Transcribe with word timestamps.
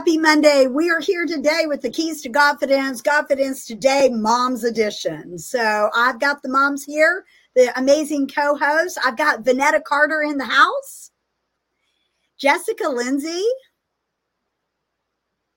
Happy 0.00 0.16
Monday. 0.16 0.66
We 0.66 0.88
are 0.88 0.98
here 0.98 1.26
today 1.26 1.64
with 1.66 1.82
the 1.82 1.90
keys 1.90 2.22
to 2.22 2.30
Godfidence, 2.30 3.02
Godfidence 3.02 3.66
Today 3.66 4.08
Moms 4.08 4.64
Edition. 4.64 5.38
So 5.38 5.90
I've 5.94 6.18
got 6.18 6.40
the 6.40 6.48
moms 6.48 6.82
here, 6.82 7.26
the 7.54 7.70
amazing 7.78 8.28
co 8.28 8.56
host. 8.56 8.98
I've 9.04 9.18
got 9.18 9.44
Vonetta 9.44 9.84
Carter 9.84 10.22
in 10.22 10.38
the 10.38 10.46
house, 10.46 11.10
Jessica 12.38 12.88
Lindsay, 12.88 13.44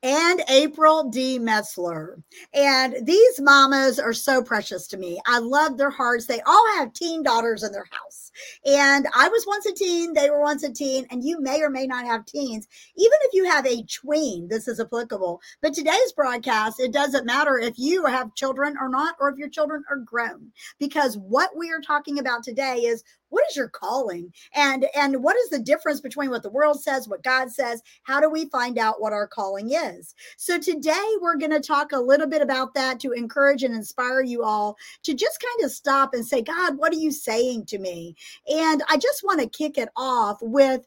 and 0.02 0.44
April 0.50 1.10
D. 1.10 1.40
Metzler. 1.40 2.22
And 2.54 2.98
these 3.04 3.40
mamas 3.40 3.98
are 3.98 4.12
so 4.12 4.44
precious 4.44 4.88
to 4.88 4.98
me. 4.98 5.22
I 5.26 5.40
love 5.40 5.78
their 5.78 5.90
hearts. 5.90 6.26
They 6.26 6.42
all 6.42 6.68
have 6.76 6.92
teen 6.92 7.24
daughters 7.24 7.64
in 7.64 7.72
their 7.72 7.88
house. 7.92 8.23
And 8.66 9.08
I 9.16 9.28
was 9.30 9.46
once 9.48 9.66
a 9.66 9.74
teen, 9.74 10.14
they 10.14 10.30
were 10.30 10.42
once 10.42 10.64
a 10.64 10.72
teen, 10.72 11.06
and 11.10 11.24
you 11.24 11.42
may 11.42 11.62
or 11.62 11.70
may 11.70 11.88
not 11.88 12.06
have 12.06 12.26
teens. 12.26 12.68
Even 12.96 13.18
if 13.22 13.34
you 13.34 13.46
have 13.46 13.66
a 13.66 13.84
tween, 13.84 14.48
this 14.48 14.68
is 14.68 14.80
applicable. 14.80 15.42
But 15.62 15.74
today's 15.74 16.14
broadcast, 16.16 16.80
it 16.80 16.94
doesn't 16.94 17.26
matter 17.26 17.58
if 17.58 17.78
you 17.78 18.06
have 18.06 18.36
children 18.36 18.76
or 18.80 18.90
not, 18.90 19.16
or 19.20 19.30
if 19.30 19.38
your 19.38 19.50
children 19.50 19.84
are 19.90 19.98
grown, 19.98 20.52
because 20.80 21.18
what 21.18 21.56
we 21.58 21.72
are 21.72 21.82
talking 21.82 22.20
about 22.20 22.44
today 22.44 22.78
is 22.80 23.04
what 23.34 23.44
is 23.50 23.56
your 23.58 23.68
calling 23.68 24.32
and 24.54 24.86
and 24.96 25.24
what 25.24 25.36
is 25.36 25.50
the 25.50 25.60
difference 25.60 26.00
between 26.00 26.30
what 26.30 26.44
the 26.44 26.52
world 26.52 26.80
says 26.80 27.08
what 27.08 27.24
god 27.24 27.52
says 27.52 27.82
how 28.04 28.20
do 28.20 28.30
we 28.30 28.48
find 28.50 28.78
out 28.78 29.02
what 29.02 29.12
our 29.12 29.28
calling 29.28 29.72
is 29.72 30.14
so 30.38 30.60
today 30.60 31.04
we're 31.20 31.36
going 31.36 31.52
to 31.52 31.60
talk 31.60 31.92
a 31.92 32.00
little 32.00 32.28
bit 32.28 32.44
about 32.44 32.76
that 32.76 33.00
to 33.00 33.12
encourage 33.12 33.64
and 33.64 33.74
inspire 33.74 34.22
you 34.22 34.44
all 34.44 34.78
to 35.02 35.16
just 35.16 35.42
kind 35.42 35.66
of 35.66 35.72
stop 35.72 36.14
and 36.14 36.26
say 36.26 36.44
god 36.44 36.78
what 36.78 36.94
are 36.94 37.00
you 37.00 37.12
saying 37.12 37.66
to 37.66 37.80
me 37.80 38.16
and 38.52 38.84
i 38.90 38.98
just 38.98 39.24
want 39.24 39.40
to 39.40 39.48
kick 39.50 39.78
it 39.78 39.90
off 39.96 40.38
with 40.42 40.82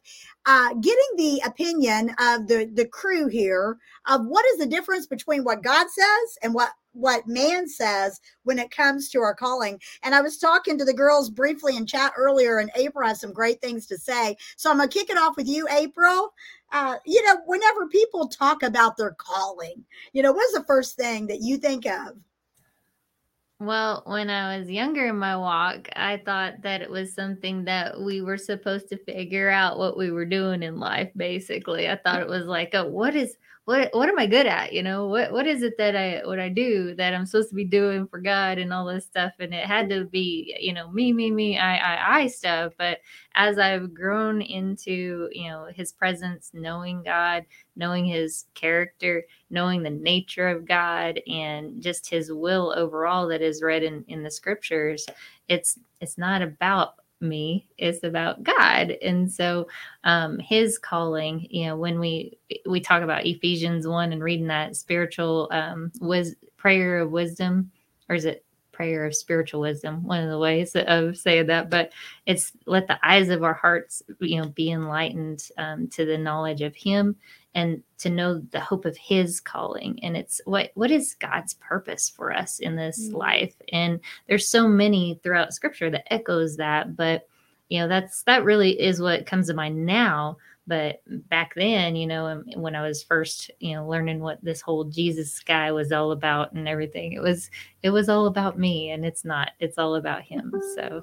uh, 0.45 0.73
getting 0.75 1.09
the 1.17 1.41
opinion 1.45 2.09
of 2.19 2.47
the 2.47 2.69
the 2.73 2.85
crew 2.85 3.27
here 3.27 3.77
of 4.07 4.25
what 4.25 4.45
is 4.53 4.57
the 4.59 4.65
difference 4.65 5.05
between 5.05 5.43
what 5.43 5.63
god 5.63 5.87
says 5.89 6.37
and 6.43 6.53
what 6.53 6.71
what 6.97 7.27
man 7.27 7.67
says 7.67 8.19
when 8.43 8.57
it 8.57 8.71
comes 8.71 9.09
to 9.09 9.19
our 9.19 9.35
calling. 9.35 9.79
And 10.03 10.15
I 10.15 10.21
was 10.21 10.37
talking 10.37 10.77
to 10.77 10.85
the 10.85 10.93
girls 10.93 11.29
briefly 11.29 11.77
in 11.77 11.85
chat 11.85 12.13
earlier, 12.17 12.57
and 12.57 12.71
April 12.75 13.07
has 13.07 13.21
some 13.21 13.31
great 13.31 13.61
things 13.61 13.85
to 13.87 13.97
say. 13.97 14.35
So 14.55 14.71
I'm 14.71 14.77
going 14.77 14.89
to 14.89 14.97
kick 14.97 15.09
it 15.09 15.17
off 15.17 15.37
with 15.37 15.47
you, 15.47 15.67
April. 15.69 16.33
Uh, 16.71 16.95
you 17.05 17.23
know, 17.23 17.37
whenever 17.45 17.87
people 17.87 18.27
talk 18.27 18.63
about 18.63 18.97
their 18.97 19.11
calling, 19.11 19.85
you 20.11 20.23
know, 20.23 20.31
what's 20.31 20.53
the 20.53 20.65
first 20.65 20.95
thing 20.95 21.27
that 21.27 21.41
you 21.41 21.57
think 21.57 21.85
of? 21.85 22.17
Well, 23.59 24.03
when 24.05 24.29
I 24.29 24.57
was 24.59 24.69
younger 24.69 25.07
in 25.07 25.17
my 25.17 25.35
walk, 25.35 25.89
I 25.95 26.17
thought 26.17 26.61
that 26.61 26.81
it 26.83 26.89
was 26.91 27.13
something 27.13 27.65
that 27.65 27.99
we 27.99 28.21
were 28.21 28.37
supposed 28.37 28.87
to 28.89 28.97
figure 28.97 29.49
out 29.49 29.79
what 29.79 29.97
we 29.97 30.11
were 30.11 30.25
doing 30.25 30.61
in 30.61 30.79
life, 30.79 31.11
basically. 31.15 31.89
I 31.89 31.95
thought 31.97 32.21
it 32.21 32.27
was 32.27 32.45
like, 32.45 32.69
oh, 32.75 32.87
what 32.87 33.15
is 33.15 33.35
what 33.67 33.89
what 33.91 34.07
am 34.07 34.17
I 34.17 34.27
good 34.27 34.45
at? 34.45 34.71
You 34.71 34.81
know, 34.81 35.07
what 35.07 35.33
what 35.33 35.45
is 35.45 35.61
it 35.61 35.77
that 35.77 35.93
I 35.93 36.21
what 36.25 36.39
I 36.39 36.47
do 36.47 36.95
that 36.95 37.13
I'm 37.13 37.25
supposed 37.25 37.49
to 37.49 37.55
be 37.55 37.65
doing 37.65 38.07
for 38.07 38.17
God 38.17 38.59
and 38.59 38.71
all 38.71 38.85
this 38.85 39.03
stuff? 39.03 39.33
And 39.39 39.53
it 39.53 39.65
had 39.65 39.89
to 39.89 40.05
be, 40.05 40.55
you 40.57 40.71
know, 40.71 40.89
me, 40.89 41.11
me, 41.11 41.31
me, 41.31 41.57
I, 41.57 41.75
I, 41.75 42.19
I 42.19 42.27
stuff. 42.27 42.71
But 42.77 42.99
as 43.35 43.59
I've 43.59 43.93
grown 43.93 44.41
into, 44.41 45.27
you 45.33 45.49
know, 45.49 45.67
his 45.75 45.91
presence, 45.91 46.51
knowing 46.53 47.03
God, 47.03 47.43
knowing 47.75 48.05
his 48.05 48.45
character, 48.53 49.25
knowing 49.49 49.83
the 49.83 49.89
nature 49.89 50.47
of 50.47 50.65
God 50.65 51.19
and 51.27 51.81
just 51.81 52.09
his 52.09 52.31
will 52.31 52.73
overall 52.73 53.27
that 53.27 53.41
is 53.41 53.61
read 53.61 53.83
in, 53.83 54.05
in 54.07 54.23
the 54.23 54.31
scriptures, 54.31 55.05
it's 55.49 55.77
it's 55.99 56.17
not 56.17 56.41
about 56.41 56.93
me 57.19 57.67
it's 57.77 58.03
about 58.03 58.43
god. 58.43 58.91
And 59.01 59.31
so 59.31 59.67
um 60.03 60.39
his 60.39 60.77
calling 60.77 61.47
you 61.49 61.67
know 61.67 61.75
when 61.75 61.99
we 61.99 62.37
we 62.67 62.79
talk 62.79 63.03
about 63.03 63.25
ephesians 63.25 63.87
1 63.87 64.13
and 64.13 64.23
reading 64.23 64.47
that 64.47 64.75
spiritual 64.75 65.49
um 65.51 65.91
was 65.99 66.35
prayer 66.57 66.99
of 66.99 67.11
wisdom 67.11 67.71
or 68.09 68.15
is 68.15 68.25
it 68.25 68.45
prayer 68.71 69.05
of 69.07 69.15
spiritual 69.15 69.61
wisdom? 69.61 70.03
One 70.03 70.23
of 70.23 70.29
the 70.29 70.37
ways 70.37 70.75
of 70.75 71.17
saying 71.17 71.47
that 71.47 71.69
but 71.69 71.91
it's 72.27 72.51
let 72.67 72.87
the 72.87 72.99
eyes 73.03 73.29
of 73.29 73.43
our 73.43 73.55
hearts 73.55 74.03
you 74.19 74.39
know 74.39 74.49
be 74.49 74.71
enlightened 74.71 75.49
um, 75.57 75.87
to 75.89 76.05
the 76.05 76.17
knowledge 76.17 76.61
of 76.61 76.75
him 76.75 77.15
and 77.55 77.81
to 77.97 78.09
know 78.09 78.39
the 78.51 78.59
hope 78.59 78.85
of 78.85 78.97
his 78.97 79.39
calling 79.39 79.99
and 80.03 80.15
it's 80.15 80.41
what 80.45 80.71
what 80.75 80.91
is 80.91 81.15
god's 81.19 81.55
purpose 81.55 82.09
for 82.09 82.31
us 82.31 82.59
in 82.59 82.75
this 82.75 83.07
mm-hmm. 83.07 83.17
life 83.17 83.55
and 83.71 83.99
there's 84.27 84.47
so 84.47 84.67
many 84.67 85.19
throughout 85.23 85.53
scripture 85.53 85.89
that 85.89 86.11
echoes 86.13 86.57
that 86.57 86.95
but 86.95 87.27
you 87.69 87.79
know 87.79 87.87
that's 87.87 88.23
that 88.23 88.43
really 88.43 88.79
is 88.79 89.01
what 89.01 89.25
comes 89.25 89.47
to 89.47 89.53
mind 89.53 89.85
now 89.85 90.37
but 90.67 91.01
back 91.29 91.53
then 91.55 91.95
you 91.95 92.05
know 92.05 92.43
when 92.55 92.75
i 92.75 92.85
was 92.85 93.01
first 93.01 93.49
you 93.59 93.73
know 93.73 93.87
learning 93.87 94.19
what 94.19 94.43
this 94.43 94.61
whole 94.61 94.83
jesus 94.83 95.39
guy 95.39 95.71
was 95.71 95.91
all 95.91 96.11
about 96.11 96.51
and 96.51 96.67
everything 96.67 97.13
it 97.13 97.21
was 97.21 97.49
it 97.83 97.91
was 97.91 98.09
all 98.09 98.25
about 98.25 98.59
me 98.59 98.89
and 98.91 99.05
it's 99.05 99.23
not 99.23 99.51
it's 99.59 99.77
all 99.77 99.95
about 99.95 100.21
him 100.21 100.51
so. 100.75 101.01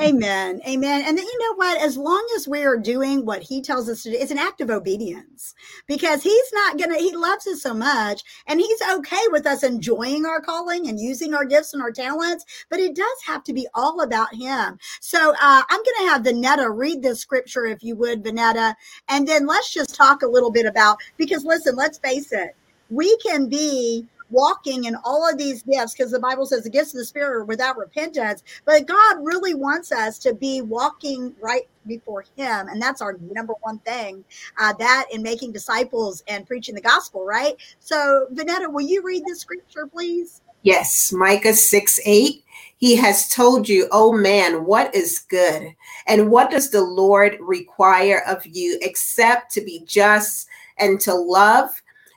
Amen 0.00 0.60
amen 0.68 1.02
and 1.04 1.18
then 1.18 1.24
you 1.24 1.38
know 1.40 1.54
what 1.56 1.82
as 1.82 1.96
long 1.96 2.24
as 2.36 2.46
we 2.46 2.62
are 2.62 2.76
doing 2.76 3.26
what 3.26 3.42
he 3.42 3.60
tells 3.60 3.88
us 3.88 4.02
to 4.02 4.10
do 4.10 4.16
it's 4.16 4.30
an 4.30 4.38
act 4.38 4.60
of 4.60 4.70
obedience 4.70 5.54
because 5.88 6.22
he's 6.22 6.52
not 6.52 6.78
gonna 6.78 6.98
he 6.98 7.16
loves 7.16 7.46
us 7.46 7.62
so 7.62 7.74
much 7.74 8.22
and 8.46 8.60
he's 8.60 8.80
okay 8.94 9.22
with 9.30 9.46
us 9.46 9.64
enjoying 9.64 10.24
our 10.24 10.40
calling 10.40 10.88
and 10.88 11.00
using 11.00 11.34
our 11.34 11.44
gifts 11.44 11.72
and 11.72 11.82
our 11.82 11.90
talents 11.90 12.44
but 12.70 12.78
it 12.78 12.94
does 12.94 13.06
have 13.26 13.42
to 13.42 13.52
be 13.52 13.66
all 13.74 14.02
about 14.02 14.34
him. 14.34 14.78
So 15.00 15.30
uh, 15.40 15.62
i'm 15.68 15.80
gonna 15.98 16.10
have 16.10 16.22
vonetta 16.22 16.70
read 16.72 17.02
this 17.02 17.20
scripture 17.20 17.66
if 17.66 17.82
you 17.82 17.96
would 17.96 18.22
vonetta 18.22 18.74
and 19.08 19.26
then 19.26 19.46
let's 19.46 19.72
just 19.72 19.94
talk 19.94 20.22
a 20.22 20.26
little 20.26 20.50
bit 20.50 20.66
about 20.66 20.98
because 21.16 21.44
listen 21.44 21.76
let's 21.76 21.98
face 21.98 22.32
it 22.32 22.54
we 22.90 23.16
can 23.18 23.48
be 23.48 24.06
walking 24.32 24.84
in 24.84 24.96
all 25.04 25.28
of 25.28 25.38
these 25.38 25.62
gifts 25.62 25.94
because 25.94 26.10
the 26.10 26.18
Bible 26.18 26.46
says 26.46 26.64
the 26.64 26.70
gifts 26.70 26.94
of 26.94 26.98
the 26.98 27.04
Spirit 27.04 27.36
are 27.36 27.44
without 27.44 27.76
repentance. 27.76 28.42
But 28.64 28.86
God 28.86 29.18
really 29.20 29.54
wants 29.54 29.92
us 29.92 30.18
to 30.20 30.34
be 30.34 30.62
walking 30.62 31.34
right 31.40 31.68
before 31.86 32.24
Him. 32.36 32.68
And 32.68 32.80
that's 32.80 33.00
our 33.00 33.18
number 33.30 33.54
one 33.60 33.78
thing 33.80 34.24
uh, 34.58 34.72
that 34.74 35.06
in 35.12 35.22
making 35.22 35.52
disciples 35.52 36.24
and 36.26 36.46
preaching 36.46 36.74
the 36.74 36.80
gospel, 36.80 37.24
right? 37.24 37.54
So, 37.78 38.26
Vonetta, 38.32 38.72
will 38.72 38.86
you 38.86 39.02
read 39.02 39.22
the 39.26 39.36
scripture, 39.36 39.86
please? 39.86 40.40
Yes, 40.62 41.12
Micah 41.12 41.54
6 41.54 42.00
8. 42.04 42.41
He 42.82 42.96
has 42.96 43.28
told 43.28 43.68
you, 43.68 43.86
oh 43.92 44.10
man, 44.12 44.64
what 44.64 44.92
is 44.92 45.20
good? 45.20 45.72
And 46.08 46.32
what 46.32 46.50
does 46.50 46.70
the 46.70 46.82
Lord 46.82 47.36
require 47.38 48.24
of 48.26 48.44
you 48.44 48.76
except 48.82 49.52
to 49.52 49.60
be 49.60 49.84
just 49.86 50.48
and 50.78 51.00
to 51.02 51.14
love 51.14 51.70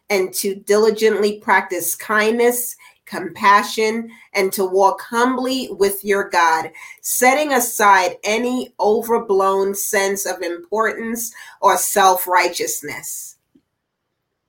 and 0.09 0.33
to 0.33 0.55
diligently 0.55 1.37
practice 1.39 1.93
kindness, 1.93 2.75
compassion, 3.05 4.09
and 4.33 4.51
to 4.53 4.65
walk 4.65 5.01
humbly 5.01 5.69
with 5.69 6.03
your 6.03 6.29
God, 6.31 6.71
setting 7.03 7.53
aside 7.53 8.17
any 8.23 8.73
overblown 8.79 9.75
sense 9.75 10.25
of 10.25 10.41
importance 10.41 11.31
or 11.61 11.77
self 11.77 12.25
righteousness. 12.25 13.34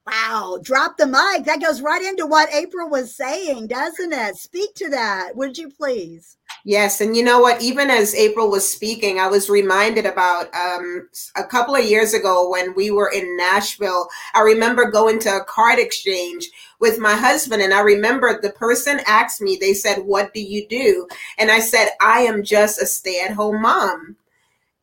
Wow, 0.06 0.60
drop 0.62 0.98
the 0.98 1.06
mic. 1.06 1.46
That 1.46 1.60
goes 1.60 1.82
right 1.82 2.02
into 2.02 2.26
what 2.26 2.52
April 2.54 2.88
was 2.88 3.16
saying, 3.16 3.66
doesn't 3.66 4.12
it? 4.12 4.36
Speak 4.36 4.72
to 4.76 4.88
that, 4.90 5.34
would 5.34 5.58
you 5.58 5.68
please? 5.68 6.36
Yes, 6.64 7.00
and 7.00 7.16
you 7.16 7.24
know 7.24 7.40
what? 7.40 7.60
Even 7.60 7.90
as 7.90 8.14
April 8.14 8.48
was 8.48 8.70
speaking, 8.70 9.18
I 9.18 9.26
was 9.26 9.50
reminded 9.50 10.06
about 10.06 10.54
um, 10.54 11.08
a 11.34 11.42
couple 11.42 11.74
of 11.74 11.84
years 11.84 12.14
ago 12.14 12.48
when 12.48 12.72
we 12.76 12.92
were 12.92 13.10
in 13.10 13.36
Nashville. 13.36 14.08
I 14.34 14.42
remember 14.42 14.90
going 14.90 15.18
to 15.20 15.38
a 15.38 15.44
card 15.44 15.80
exchange 15.80 16.50
with 16.78 17.00
my 17.00 17.14
husband, 17.14 17.60
and 17.62 17.74
I 17.74 17.80
remember 17.80 18.40
the 18.40 18.50
person 18.50 19.00
asked 19.06 19.40
me, 19.40 19.58
they 19.60 19.74
said, 19.74 19.98
What 20.04 20.32
do 20.32 20.40
you 20.40 20.68
do? 20.68 21.08
And 21.36 21.50
I 21.50 21.58
said, 21.58 21.90
I 22.00 22.20
am 22.20 22.44
just 22.44 22.80
a 22.80 22.86
stay 22.86 23.22
at 23.24 23.34
home 23.34 23.60
mom. 23.60 24.16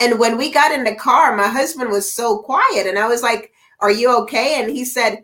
And 0.02 0.20
when 0.20 0.38
we 0.38 0.52
got 0.52 0.74
in 0.74 0.84
the 0.84 0.96
car, 0.96 1.34
my 1.34 1.48
husband 1.48 1.92
was 1.92 2.12
so 2.12 2.40
quiet, 2.40 2.88
and 2.88 3.00
I 3.00 3.08
was 3.08 3.24
like, 3.24 3.54
are 3.80 3.92
you 3.92 4.16
okay? 4.24 4.62
And 4.62 4.72
he 4.72 4.86
said, 4.86 5.24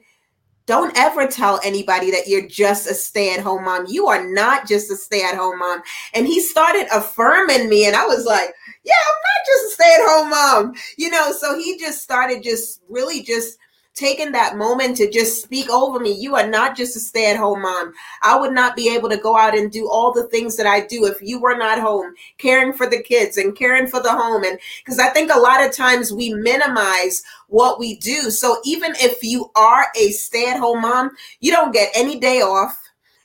Don't 0.66 0.98
ever 0.98 1.28
tell 1.28 1.60
anybody 1.63 2.12
that 2.12 2.28
you're 2.28 2.48
just 2.48 2.90
a 2.90 2.94
stay 2.94 3.34
at 3.34 3.40
home 3.40 3.66
mom. 3.66 3.86
You 3.88 4.07
are 4.07 4.28
not 4.28 4.68
just 4.68 4.92
a 4.92 4.96
stay 4.96 5.24
at 5.24 5.36
home 5.36 5.60
mom. 5.60 5.81
And 6.13 6.28
he 6.28 6.42
started 6.42 6.88
affirming 6.92 7.69
me. 7.69 7.86
And 7.86 7.96
I 7.96 8.06
was 8.06 8.25
like, 8.25 8.54
Yeah, 8.84 8.94
I'm 9.07 9.22
not 9.22 9.46
just 9.48 9.66
a 9.66 9.69
stay 9.75 9.98
at 10.00 10.10
home 10.10 10.30
mom. 10.30 10.74
You 10.98 11.10
know, 11.10 11.31
so 11.31 11.57
he 11.57 11.78
just 11.78 12.04
started 12.04 12.44
just 12.44 12.81
really 12.90 13.24
just 13.24 13.57
taking 14.00 14.31
that 14.31 14.56
moment 14.56 14.96
to 14.98 15.12
just 15.12 15.44
speak 15.44 15.69
over 15.69 16.00
me. 16.00 16.12
You 16.12 16.36
are 16.36 16.48
not 16.48 16.78
just 16.78 16.96
a 16.96 17.00
stay 17.00 17.30
at 17.30 17.38
home 17.38 17.62
mom. 17.62 17.94
I 18.22 18.40
would 18.40 18.54
not 18.54 18.75
be 18.75 18.94
able 18.96 19.10
to 19.10 19.18
go 19.18 19.38
out 19.38 19.57
and 19.57 19.72
do 19.72 19.90
all 19.90 20.13
the 20.13 20.28
things 20.28 20.56
that 20.56 20.66
I 20.66 20.86
do 20.86 21.06
if 21.06 21.22
you 21.22 21.40
were 21.40 21.57
not 21.57 21.80
home, 21.80 22.13
caring 22.38 22.72
for 22.72 22.88
the 22.88 23.04
kids 23.04 23.38
and 23.38 23.56
caring 23.56 23.88
for 23.88 24.01
the 24.01 24.12
home. 24.12 24.44
And 24.44 24.57
because 24.84 25.00
I 25.00 25.10
think 25.10 25.31
a 25.31 25.40
lot 25.40 25.63
of 25.63 25.74
times 25.74 26.13
we 26.13 26.34
minimize 26.34 27.22
what 27.48 27.78
we 27.78 27.98
do. 27.98 28.31
So 28.31 28.57
even 28.63 28.94
if 28.96 29.24
you 29.24 29.51
are 29.56 29.88
a 30.00 30.12
stay 30.12 30.50
at 30.50 30.60
home 30.60 30.81
mom, 30.81 31.12
you 31.42 31.52
don't 31.52 31.74
get 31.74 31.92
any 31.94 32.19
day 32.19 32.42
off. 32.42 32.78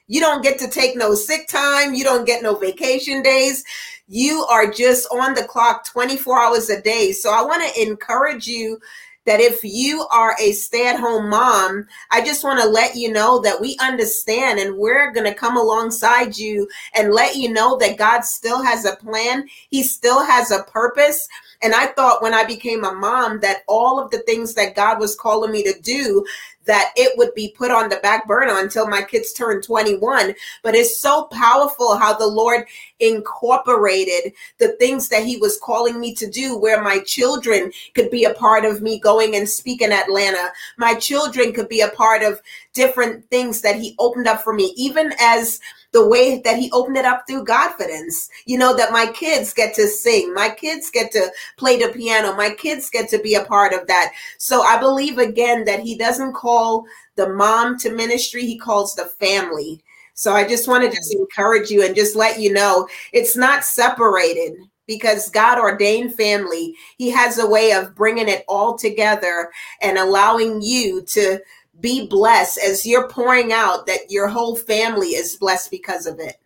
You 0.07 0.21
don't 0.21 0.43
get 0.43 0.59
to 0.59 0.69
take 0.69 0.97
no 0.97 1.15
sick 1.15 1.49
time. 1.49 1.95
You 1.95 2.05
don't 2.05 2.27
get 2.27 2.43
no 2.43 2.57
vacation 2.57 3.23
days. 3.23 3.65
You 4.07 4.45
are 4.51 4.71
just 4.71 5.09
on 5.11 5.33
the 5.33 5.45
clock 5.45 5.87
24 5.87 6.39
hours 6.39 6.69
a 6.69 6.81
day. 6.83 7.13
So 7.13 7.31
I 7.33 7.43
want 7.43 7.63
to 7.63 7.83
encourage 7.83 8.47
you 8.47 8.79
that 9.27 9.41
if 9.41 9.65
you 9.65 10.07
are 10.11 10.37
a 10.41 10.53
stay 10.53 10.87
at 10.87 11.01
home 11.01 11.29
mom, 11.29 11.87
I 12.11 12.25
just 12.25 12.45
want 12.45 12.61
to 12.61 12.69
let 12.69 12.97
you 12.97 13.13
know 13.13 13.41
that 13.41 13.61
we 13.61 13.77
understand 13.81 14.59
and 14.59 14.77
we're 14.77 15.13
going 15.13 15.27
to 15.27 15.35
come 15.35 15.57
alongside 15.57 16.37
you 16.37 16.69
and 16.95 17.13
let 17.13 17.37
you 17.37 17.53
know 17.53 17.77
that 17.79 17.99
God 17.99 18.23
still 18.23 18.63
has 18.63 18.85
a 18.85 18.97
plan. 18.97 19.49
He 19.71 19.83
still 19.83 20.25
has 20.25 20.51
a 20.51 20.65
purpose. 20.65 21.27
And 21.63 21.75
I 21.75 21.87
thought 21.87 22.23
when 22.23 22.35
I 22.35 22.45
became 22.45 22.85
a 22.85 22.93
mom 22.93 23.41
that 23.41 23.63
all 23.67 23.99
of 23.99 24.11
the 24.11 24.19
things 24.21 24.55
that 24.55 24.77
God 24.77 24.99
was 24.99 25.17
calling 25.17 25.51
me 25.51 25.63
to 25.65 25.81
do, 25.81 26.25
that 26.67 26.93
it 26.97 27.17
would 27.17 27.35
be 27.35 27.55
put 27.57 27.71
on 27.71 27.89
the 27.89 27.97
back 27.97 28.27
burner 28.27 28.59
until 28.59 28.89
my 28.89 29.03
kids 29.03 29.33
turn 29.33 29.63
21. 29.63 30.35
But 30.63 30.75
it's 30.75 30.99
so 30.99 31.25
powerful 31.33 31.97
how 31.97 32.15
the 32.15 32.27
Lord 32.27 32.67
incorporated 33.01 34.33
the 34.59 34.73
things 34.79 35.09
that 35.09 35.25
He 35.25 35.37
was 35.37 35.61
calling 35.63 36.01
me 36.01 36.15
to 36.15 36.29
do, 36.29 36.57
where 36.57 36.83
my 36.83 37.01
children 37.01 37.73
could 37.95 38.11
be 38.11 38.25
a 38.25 38.35
part 38.35 38.65
of 38.65 38.83
me 38.83 38.99
going 38.99 39.37
and 39.37 39.49
speak 39.49 39.83
in 39.83 39.93
Atlanta. 39.93 40.51
My 40.79 40.95
children 40.95 41.53
could 41.53 41.69
be 41.69 41.81
a 41.81 41.89
part 41.89 42.23
of 42.23 42.41
different 42.73 43.29
things 43.31 43.61
that 43.63 43.77
He 43.77 43.95
opened 43.99 44.27
up 44.27 44.43
for 44.43 44.53
me, 44.53 44.73
even 44.77 45.13
as 45.21 45.61
the 45.95 46.07
way 46.07 46.41
that 46.41 46.59
he 46.59 46.71
opened 46.73 46.97
it 46.97 47.05
up 47.05 47.25
through 47.27 47.45
Godfidence. 47.45 48.29
You 48.45 48.59
know, 48.59 48.77
that 48.77 48.93
my 48.93 49.07
kids 49.13 49.55
get 49.55 49.75
to 49.77 49.87
sing, 49.87 50.35
my 50.35 50.51
kids 50.51 50.91
get 50.91 51.13
to 51.13 51.31
play 51.57 51.79
the 51.79 51.89
piano, 51.89 52.35
my 52.35 52.51
kids 52.51 52.91
get 52.91 53.09
to 53.11 53.19
be 53.21 53.37
a 53.37 53.45
part 53.45 53.73
of 53.73 53.87
that. 53.87 54.13
So 54.37 54.63
I 54.63 54.77
believe 54.79 55.19
again 55.19 55.65
that 55.65 55.81
he 55.81 55.97
doesn't 55.97 56.35
call 56.35 56.85
the 57.15 57.31
mom 57.31 57.79
to 57.79 57.91
ministry, 57.91 58.45
he 58.45 58.59
calls 58.59 58.97
the 58.97 59.07
family. 59.07 59.83
So 60.15 60.33
I 60.33 60.47
just 60.47 60.69
want 60.69 60.85
to 60.85 60.95
just 60.95 61.15
mm. 61.15 61.21
encourage 61.21 61.71
you 61.71 61.85
and 61.85 61.95
just 61.95 62.17
let 62.17 62.41
you 62.41 62.53
know 62.53 62.89
it's 63.13 63.37
not 63.37 63.65
separated 63.65 64.55
because 64.87 65.31
God 65.31 65.59
ordained 65.59 66.15
family. 66.15 66.75
He 66.99 67.09
has 67.11 67.39
a 67.39 67.49
way 67.49 67.73
of 67.73 67.95
bringing 67.95 68.29
it 68.29 68.45
all 68.49 68.77
together 68.77 69.51
and 69.81 69.97
allowing 69.97 70.61
you 70.61 71.03
to 71.03 71.39
be 71.81 72.07
blessed 72.07 72.59
as 72.59 72.87
you're 72.87 73.09
pouring 73.09 73.53
out 73.53 73.87
that 73.87 74.11
your 74.11 74.29
whole 74.29 74.57
family 74.57 75.09
is 75.09 75.37
blessed 75.37 75.71
because 75.71 76.07
of 76.07 76.19
it. 76.19 76.37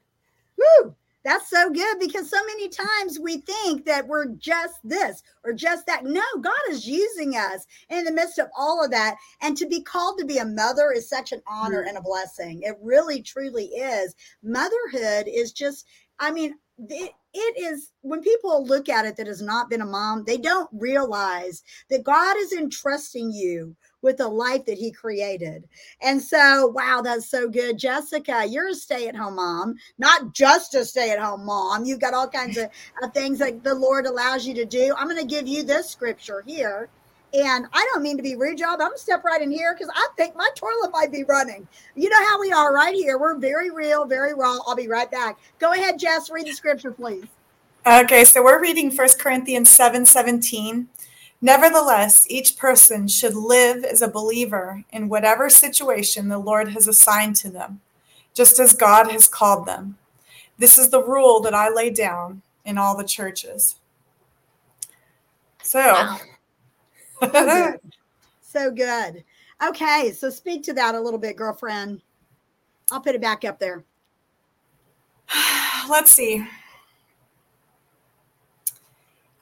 Woo! 0.57 0.95
That's 1.25 1.51
so 1.51 1.69
good 1.71 1.99
because 1.99 2.31
so 2.31 2.43
many 2.47 2.69
times 2.69 3.19
we 3.19 3.39
think 3.39 3.85
that 3.85 4.07
we're 4.07 4.29
just 4.29 4.79
this 4.83 5.23
or 5.45 5.53
just 5.53 5.85
that. 5.87 6.05
No, 6.05 6.23
God 6.41 6.55
is 6.71 6.87
using 6.87 7.35
us 7.35 7.67
in 7.91 8.05
the 8.05 8.13
midst 8.13 8.39
of 8.39 8.49
all 8.57 8.83
of 8.83 8.91
that. 8.93 9.17
And 9.43 9.57
to 9.59 9.67
be 9.67 9.83
called 9.83 10.19
to 10.19 10.25
be 10.25 10.39
a 10.39 10.47
mother 10.47 10.91
is 10.91 11.09
such 11.09 11.33
an 11.33 11.43
honor 11.47 11.85
mm. 11.85 11.89
and 11.89 11.99
a 11.99 12.03
blessing. 12.03 12.63
It 12.63 12.79
really, 12.81 13.21
truly 13.21 13.67
is. 13.67 14.15
Motherhood 14.43 15.27
is 15.29 15.53
just, 15.53 15.87
I 16.19 16.31
mean, 16.31 16.55
it, 16.79 17.13
it 17.35 17.59
is 17.59 17.93
when 18.01 18.23
people 18.23 18.65
look 18.65 18.89
at 18.89 19.05
it 19.05 19.17
that 19.17 19.27
has 19.27 19.43
not 19.43 19.69
been 19.69 19.83
a 19.83 19.87
mom, 19.87 20.25
they 20.25 20.39
don't 20.39 20.71
realize 20.73 21.63
that 21.91 22.05
God 22.05 22.37
is 22.39 22.53
entrusting 22.53 23.33
you 23.33 23.77
with 24.03 24.17
the 24.19 24.29
life 24.29 24.65
that 24.67 24.79
he 24.79 24.91
created. 24.91 25.65
And 26.03 26.21
so, 26.21 26.69
wow, 26.69 27.01
that's 27.03 27.29
so 27.29 27.49
good. 27.49 27.79
Jessica, 27.79 28.47
you're 28.49 28.69
a 28.69 28.75
stay 28.75 29.09
at 29.09 29.17
home 29.17 29.37
mom, 29.37 29.77
not 29.99 30.33
just 30.33 30.75
a 30.75 30.85
stay 30.85 31.11
at 31.11 31.19
home 31.19 31.45
mom. 31.45 31.85
You've 31.85 32.01
got 32.01 32.15
all 32.15 32.29
kinds 32.29 32.57
of, 32.57 32.69
of 33.03 33.13
things 33.13 33.39
that 33.39 33.65
the 33.65 33.75
Lord 33.75 34.07
allows 34.07 34.47
you 34.47 34.55
to 34.55 34.65
do. 34.65 34.95
I'm 34.97 35.09
going 35.09 35.21
to 35.21 35.27
give 35.27 35.49
you 35.49 35.63
this 35.63 35.91
scripture 35.91 36.43
here. 36.47 36.89
And 37.35 37.67
I 37.75 37.87
don't 37.93 38.03
mean 38.03 38.17
to 38.17 38.23
be 38.23 38.37
rude, 38.37 38.59
y'all, 38.59 38.79
but 38.79 38.85
I'm 38.85 38.89
gonna 38.89 38.99
step 38.99 39.23
right 39.23 39.43
in 39.43 39.51
here 39.51 39.75
because 39.75 39.93
I 39.95 40.09
think 40.17 40.35
my 40.35 40.49
toilet 40.55 40.91
might 40.93 41.13
be 41.13 41.25
running. 41.25 41.69
You 41.95 42.09
know 42.09 42.27
how 42.27 42.41
we 42.41 42.53
are 42.53 42.75
right 42.75 42.95
here. 42.95 43.19
We're 43.19 43.37
very 43.37 43.71
real, 43.71 44.07
very 44.07 44.33
raw. 44.33 44.57
I'll 44.67 44.75
be 44.75 44.89
right 44.89 45.11
back. 45.11 45.39
Go 45.59 45.75
ahead, 45.75 45.99
Jess, 45.99 46.31
read 46.31 46.47
the 46.47 46.53
scripture, 46.53 46.91
please. 46.91 47.27
Okay, 47.87 48.25
so 48.25 48.43
we're 48.43 48.61
reading 48.63 48.91
First 48.91 49.19
Corinthians 49.19 49.69
7 49.69 50.07
17. 50.07 50.89
Nevertheless, 51.41 52.27
each 52.29 52.57
person 52.57 53.07
should 53.07 53.35
live 53.35 53.85
as 53.85 54.03
a 54.03 54.09
believer 54.09 54.85
in 54.91 55.09
whatever 55.09 55.49
situation 55.49 56.29
the 56.29 56.39
Lord 56.39 56.71
has 56.71 56.89
assigned 56.89 57.37
to 57.37 57.51
them, 57.51 57.81
just 58.35 58.59
as 58.59 58.73
God 58.73 59.13
has 59.13 59.29
called 59.29 59.67
them. 59.67 59.99
This 60.59 60.79
is 60.79 60.91
the 60.91 61.03
rule 61.03 61.41
that 61.41 61.55
I 61.55 61.69
lay 61.69 61.91
down 61.91 62.43
in 62.65 62.77
all 62.77 62.97
the 62.97 63.05
churches. 63.05 63.77
So, 65.63 65.79
wow. 65.79 66.19
so, 67.21 67.29
good. 67.31 67.81
so 68.41 68.71
good. 68.73 69.25
Okay, 69.65 70.13
so 70.13 70.31
speak 70.31 70.65
to 70.65 70.73
that 70.73 70.97
a 70.97 71.01
little 71.01 71.21
bit, 71.21 71.37
girlfriend. 71.37 72.03
I'll 72.91 73.01
put 73.01 73.15
it 73.15 73.21
back 73.21 73.45
up 73.45 73.61
there. 73.61 73.85
Let's 75.89 76.11
see. 76.11 76.45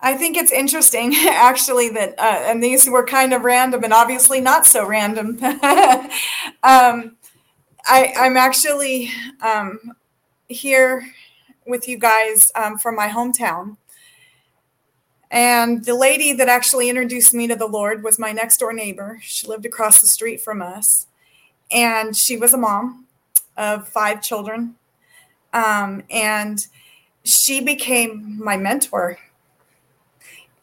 I 0.01 0.15
think 0.15 0.37
it's 0.37 0.53
interesting, 0.53 1.15
actually, 1.29 1.89
that 1.91 2.19
uh, 2.19 2.43
and 2.45 2.63
these 2.63 2.89
were 2.89 3.05
kind 3.05 3.33
of 3.33 3.43
random 3.43 3.85
and 3.85 3.93
obviously 3.93 4.41
not 4.41 4.67
so 4.67 4.87
random. 4.87 5.39
um, 6.63 7.17
I, 7.89 8.13
am 8.17 8.37
actually 8.37 9.11
um, 9.41 9.93
here 10.49 11.07
with 11.67 11.89
you 11.89 11.99
guys 11.99 12.51
um, 12.55 12.79
from 12.79 12.97
my 12.97 13.09
hometown. 13.09 13.77
And 15.31 15.85
the 15.85 15.95
lady 15.95 16.33
that 16.35 16.49
actually 16.49 16.89
introduced 16.89 17.35
me 17.35 17.49
to 17.49 17.57
the 17.57 17.67
Lord 17.67 18.05
was 18.05 18.19
my 18.19 18.33
next 18.33 18.59
door 18.59 18.73
neighbor. 18.73 19.19
She 19.23 19.47
lived 19.47 19.67
across 19.67 20.01
the 20.01 20.07
street 20.07 20.41
from 20.41 20.63
us. 20.63 21.07
And 21.71 22.17
she 22.17 22.37
was 22.37 22.55
a 22.55 22.59
mom 22.59 23.07
of 23.57 23.89
five 23.89 24.23
children. 24.23 24.77
Um, 25.53 26.05
and 26.11 26.65
she 27.25 27.61
became 27.61 28.39
my 28.43 28.57
mentor 28.57 29.19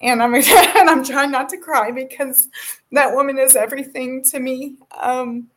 and 0.03 0.21
I'm 0.21 0.35
and 0.35 0.89
I'm 0.89 1.03
trying 1.03 1.31
not 1.31 1.49
to 1.49 1.57
cry 1.57 1.91
because 1.91 2.49
that 2.91 3.15
woman 3.15 3.39
is 3.39 3.55
everything 3.55 4.23
to 4.25 4.39
me. 4.39 4.75
Um, 5.01 5.47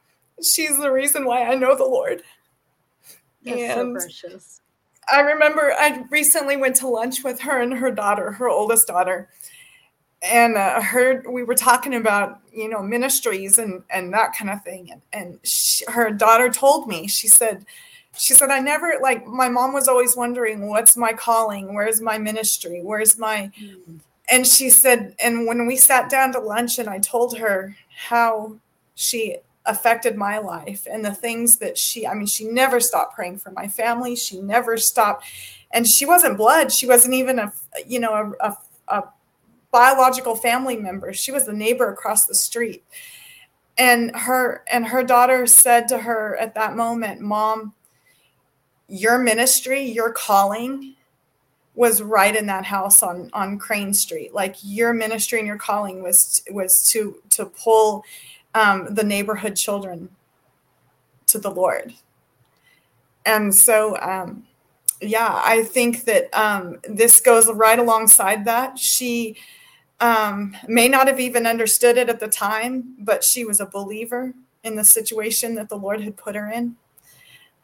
she's 0.43 0.79
the 0.79 0.91
reason 0.91 1.25
why 1.25 1.43
I 1.43 1.55
know 1.57 1.77
the 1.77 1.85
Lord. 1.85 2.23
That's 3.43 3.61
and 3.61 3.75
so 3.75 3.93
precious. 3.93 4.61
I 5.13 5.21
remember 5.21 5.73
I 5.77 6.05
recently 6.11 6.57
went 6.57 6.77
to 6.77 6.89
lunch 6.89 7.23
with 7.23 7.41
her 7.41 7.61
and 7.61 7.75
her 7.75 7.91
daughter, 7.91 8.33
her 8.33 8.49
oldest 8.49 8.87
daughter, 8.87 9.29
and 10.23 10.57
uh, 10.57 10.81
her 10.81 11.25
we 11.31 11.43
were 11.43 11.55
talking 11.55 11.95
about 11.95 12.41
you 12.53 12.69
know 12.69 12.83
ministries 12.83 13.59
and 13.59 13.83
and 13.91 14.13
that 14.15 14.35
kind 14.37 14.51
of 14.51 14.63
thing, 14.63 14.91
and 14.93 15.03
and 15.13 15.41
she, 15.45 15.85
her 15.89 16.11
daughter 16.11 16.49
told 16.49 16.89
me 16.89 17.09
she 17.09 17.29
said 17.29 17.67
she 18.19 18.33
said 18.33 18.49
i 18.49 18.59
never 18.59 18.95
like 19.03 19.27
my 19.27 19.47
mom 19.47 19.75
was 19.75 19.89
always 19.89 20.17
wondering 20.17 20.69
what's 20.69 20.97
my 20.97 21.13
calling 21.13 21.75
where's 21.75 22.01
my 22.01 22.17
ministry 22.17 22.81
where's 22.83 23.19
my 23.19 23.51
mm 23.63 24.01
and 24.29 24.47
she 24.47 24.71
said, 24.71 25.15
and 25.21 25.47
when 25.47 25.67
we 25.67 25.77
sat 25.77 26.11
down 26.11 26.33
to 26.33 26.41
lunch 26.41 26.79
and 26.79 26.89
I 26.89 26.99
told 26.99 27.39
her 27.39 27.77
how 28.09 28.57
she 28.95 29.37
affected 29.67 30.17
my 30.17 30.39
life 30.39 30.87
and 30.91 31.05
the 31.05 31.15
things 31.15 31.57
that 31.57 31.79
she, 31.79 32.07
I 32.07 32.15
mean, 32.15 32.27
she 32.27 32.45
never 32.45 32.81
stopped 32.81 33.15
praying 33.15 33.39
for 33.39 33.51
my 33.51 33.69
family. 33.69 34.17
She 34.17 34.41
never 34.41 34.77
stopped. 34.77 35.27
And 35.71 35.87
she 35.87 36.07
wasn't 36.07 36.39
blood. 36.39 36.73
She 36.73 36.87
wasn't 36.87 37.15
even 37.15 37.39
a, 37.39 37.53
you 37.87 38.01
know, 38.01 38.35
a, 38.41 38.49
a, 38.49 38.57
a 38.89 39.05
biological 39.71 40.35
family 40.35 40.77
member. 40.77 41.13
She 41.13 41.33
was 41.33 41.47
the 41.47 41.53
neighbor 41.53 41.93
across 41.93 42.27
the 42.27 42.35
street. 42.35 42.85
And 43.79 44.15
her 44.17 44.65
and 44.71 44.87
her 44.87 45.05
daughter 45.05 45.47
said 45.47 45.87
to 45.89 45.99
her 45.99 46.37
at 46.39 46.55
that 46.55 46.75
moment, 46.77 47.21
Mom, 47.21 47.75
your 48.89 49.19
ministry, 49.19 49.83
your 49.83 50.13
calling 50.13 50.95
was 51.77 52.03
right 52.03 52.35
in 52.35 52.47
that 52.47 52.65
house 52.65 53.03
on 53.03 53.31
on 53.33 53.59
Crane 53.59 53.95
Street. 53.95 54.35
Like 54.35 54.57
your 54.63 54.93
ministry 54.93 55.39
and 55.39 55.47
your 55.47 55.59
calling 55.59 56.03
was 56.03 56.43
was 56.51 56.85
to 56.89 57.23
to 57.31 57.47
pull 57.47 58.05
um, 58.55 58.95
the 58.95 59.05
neighborhood 59.05 59.55
children 59.55 60.09
to 61.27 61.39
the 61.39 61.51
Lord. 61.51 61.93
And 63.25 63.55
so, 63.55 63.99
um, 64.01 64.47
yeah, 65.01 65.41
I 65.45 65.65
think 65.65 66.05
that 66.05 66.33
um, 66.33 66.79
this 66.89 67.21
goes 67.21 67.53
right 67.53 67.79
alongside 67.79 68.45
that. 68.47 68.79
She 68.79 69.37
um, 70.01 70.57
may 70.67 70.89
not 70.89 71.09
have 71.09 71.21
even 71.21 71.47
understood 71.47 71.99
it 71.99 72.09
at 72.09 72.21
the 72.21 72.29
time, 72.29 72.95
but 72.99 73.25
she 73.25 73.45
was 73.45 73.61
a 73.61 73.67
believer 73.67 74.33
in 74.63 74.77
the 74.77 74.85
situation 74.85 75.55
that 75.57 75.69
the 75.69 75.77
Lord 75.77 76.01
had 76.01 76.17
put 76.17 76.35
her 76.35 76.51
in. 76.51 76.77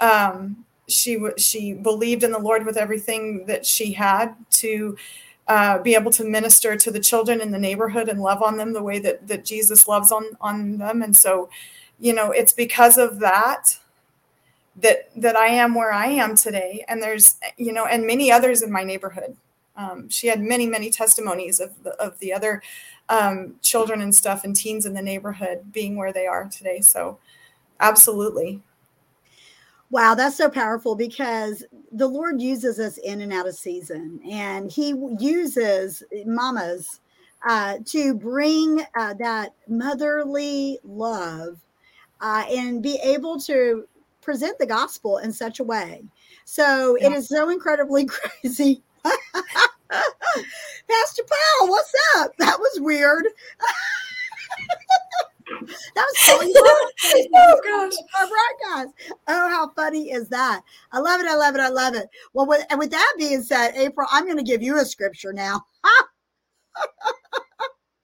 Um, 0.00 0.64
she 0.92 1.18
she 1.36 1.72
believed 1.72 2.24
in 2.24 2.32
the 2.32 2.38
Lord 2.38 2.66
with 2.66 2.76
everything 2.76 3.46
that 3.46 3.64
she 3.66 3.92
had 3.92 4.34
to 4.52 4.96
uh, 5.48 5.78
be 5.78 5.94
able 5.94 6.10
to 6.12 6.24
minister 6.24 6.76
to 6.76 6.90
the 6.90 7.00
children 7.00 7.40
in 7.40 7.50
the 7.50 7.58
neighborhood 7.58 8.08
and 8.08 8.20
love 8.20 8.42
on 8.42 8.56
them 8.56 8.72
the 8.72 8.82
way 8.82 8.98
that 9.00 9.26
that 9.28 9.44
Jesus 9.44 9.88
loves 9.88 10.12
on 10.12 10.24
on 10.40 10.78
them. 10.78 11.02
And 11.02 11.16
so, 11.16 11.50
you 11.98 12.14
know, 12.14 12.30
it's 12.30 12.52
because 12.52 12.98
of 12.98 13.18
that 13.20 13.78
that 14.76 15.10
that 15.16 15.36
I 15.36 15.48
am 15.48 15.74
where 15.74 15.92
I 15.92 16.06
am 16.06 16.36
today. 16.36 16.84
And 16.88 17.02
there's 17.02 17.36
you 17.56 17.72
know, 17.72 17.86
and 17.86 18.06
many 18.06 18.30
others 18.30 18.62
in 18.62 18.70
my 18.70 18.84
neighborhood. 18.84 19.36
Um, 19.76 20.08
she 20.08 20.26
had 20.28 20.40
many 20.40 20.66
many 20.66 20.90
testimonies 20.90 21.58
of 21.58 21.82
the, 21.82 21.90
of 22.00 22.18
the 22.18 22.32
other 22.32 22.62
um, 23.08 23.56
children 23.62 24.00
and 24.00 24.14
stuff 24.14 24.44
and 24.44 24.54
teens 24.54 24.86
in 24.86 24.94
the 24.94 25.02
neighborhood 25.02 25.72
being 25.72 25.96
where 25.96 26.12
they 26.12 26.26
are 26.26 26.48
today. 26.48 26.80
So, 26.80 27.18
absolutely. 27.80 28.62
Wow, 29.92 30.14
that's 30.14 30.38
so 30.38 30.48
powerful 30.48 30.96
because 30.96 31.62
the 31.92 32.08
Lord 32.08 32.40
uses 32.40 32.80
us 32.80 32.96
in 32.96 33.20
and 33.20 33.30
out 33.30 33.46
of 33.46 33.54
season, 33.54 34.20
and 34.28 34.72
He 34.72 34.94
uses 35.18 36.02
mamas 36.24 37.00
uh, 37.46 37.76
to 37.84 38.14
bring 38.14 38.80
uh, 38.98 39.12
that 39.18 39.50
motherly 39.68 40.78
love 40.82 41.60
uh, 42.22 42.44
and 42.50 42.82
be 42.82 42.98
able 43.04 43.38
to 43.40 43.86
present 44.22 44.58
the 44.58 44.64
gospel 44.64 45.18
in 45.18 45.30
such 45.30 45.60
a 45.60 45.64
way. 45.64 46.02
So 46.46 46.96
yeah. 46.98 47.08
it 47.08 47.12
is 47.12 47.28
so 47.28 47.50
incredibly 47.50 48.06
crazy. 48.42 48.82
Pastor 49.04 51.22
Paul, 51.28 51.68
what's 51.68 51.92
up? 52.16 52.32
That 52.38 52.58
was 52.58 52.80
weird. 52.80 53.26
that 55.94 56.06
was 56.06 56.18
funny. 56.24 56.52
oh 57.34 57.60
gosh. 57.64 57.92
Our 58.18 58.28
broadcast. 58.28 58.94
Oh, 59.28 59.48
how 59.48 59.70
funny 59.70 60.10
is 60.10 60.28
that? 60.28 60.62
I 60.92 60.98
love 60.98 61.20
it. 61.20 61.26
I 61.26 61.34
love 61.34 61.54
it. 61.54 61.60
I 61.60 61.68
love 61.68 61.94
it. 61.94 62.08
Well, 62.32 62.46
with, 62.46 62.64
and 62.70 62.78
with 62.78 62.90
that 62.90 63.14
being 63.18 63.42
said, 63.42 63.72
April, 63.74 64.06
I'm 64.10 64.24
going 64.24 64.38
to 64.38 64.42
give 64.42 64.62
you 64.62 64.78
a 64.80 64.84
scripture 64.84 65.32
now. 65.32 65.62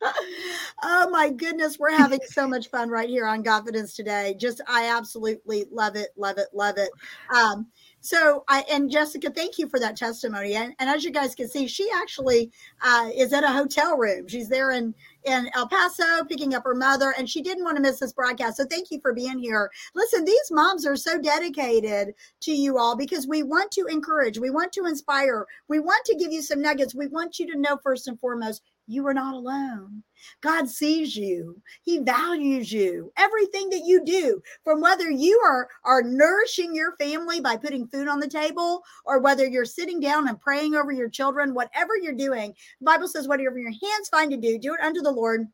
oh 0.83 1.09
my 1.11 1.31
goodness, 1.31 1.79
we're 1.79 1.91
having 1.91 2.21
so 2.25 2.47
much 2.47 2.69
fun 2.69 2.89
right 2.89 3.09
here 3.09 3.27
on 3.27 3.43
Godfidence 3.43 3.95
today. 3.95 4.37
Just 4.39 4.61
I 4.69 4.97
absolutely 4.97 5.67
love 5.71 5.97
it, 5.97 6.11
love 6.17 6.39
it, 6.39 6.49
love 6.53 6.77
it. 6.79 6.91
Um, 7.35 7.67
so 8.01 8.45
I 8.49 8.65
and 8.71 8.91
Jessica, 8.91 9.31
thank 9.31 9.59
you 9.59 9.69
for 9.69 9.81
that 9.81 9.97
testimony. 9.97 10.55
And, 10.55 10.75
and 10.79 10.89
as 10.89 11.05
you 11.05 11.11
guys 11.11 11.35
can 11.35 11.49
see, 11.49 11.67
she 11.67 11.89
actually 11.95 12.51
uh, 12.81 13.11
is 13.15 13.33
at 13.33 13.45
a 13.45 13.49
hotel 13.49 13.97
room. 13.97 14.29
She's 14.29 14.49
there 14.49 14.71
in 14.71 14.95
in 15.29 15.51
El 15.55 15.69
Paso 15.69 16.25
picking 16.25 16.55
up 16.55 16.65
her 16.65 16.75
mother, 16.75 17.15
and 17.17 17.29
she 17.29 17.43
didn't 17.43 17.65
want 17.65 17.77
to 17.77 17.83
miss 17.83 18.01
this 18.01 18.13
broadcast. 18.13 18.57
So 18.57 18.65
thank 18.65 18.91
you 18.91 19.01
for 19.01 19.13
being 19.13 19.39
here. 19.39 19.71
Listen, 19.95 20.25
these 20.25 20.51
moms 20.51 20.87
are 20.87 20.97
so 20.97 21.21
dedicated 21.21 22.15
to 22.41 22.53
you 22.53 22.79
all 22.79 22.97
because 22.97 23.27
we 23.27 23.43
want 23.43 23.71
to 23.73 23.87
encourage, 23.87 24.39
we 24.39 24.51
want 24.51 24.73
to 24.73 24.87
inspire, 24.87 25.47
we 25.69 25.79
want 25.79 26.05
to 26.07 26.17
give 26.17 26.33
you 26.33 26.43
some 26.43 26.63
nuggets. 26.63 26.95
We 26.95 27.07
want 27.07 27.39
you 27.39 27.53
to 27.53 27.59
know 27.59 27.79
first 27.83 28.09
and 28.09 28.19
foremost 28.19 28.63
you 28.87 29.07
are 29.07 29.15
not 29.15 29.35
alone. 29.35 30.03
God 30.41 30.69
sees 30.69 31.17
you. 31.17 31.61
He 31.83 31.99
values 31.99 32.73
you. 32.73 33.13
Everything 33.17 33.71
that 33.71 33.85
you 33.85 34.05
do, 34.05 34.43
from 34.65 34.81
whether 34.81 35.11
you 35.11 35.41
are 35.45 35.69
are 35.85 36.03
nourishing 36.03 36.75
your 36.75 36.97
family 36.97 37.41
by 37.41 37.57
putting 37.57 37.87
food 37.89 38.09
on 38.09 38.21
the 38.21 38.29
table 38.29 38.83
or 39.05 39.21
whether 39.21 39.47
you're 39.47 39.65
sitting 39.65 40.01
down 40.01 40.29
and 40.29 40.41
praying 40.41 40.75
over 40.75 40.93
your 40.93 41.09
children, 41.09 41.55
whatever 41.55 41.97
you're 41.97 42.13
doing. 42.13 42.55
The 42.81 42.85
Bible 42.85 43.09
says 43.09 43.29
whatever 43.29 43.59
your 43.59 43.71
hands 43.71 44.09
find 44.11 44.31
to 44.31 44.37
do, 44.37 44.59
do 44.59 44.75
it 44.75 44.81
unto 44.81 45.01
the 45.01 45.11
Lord. 45.11 45.47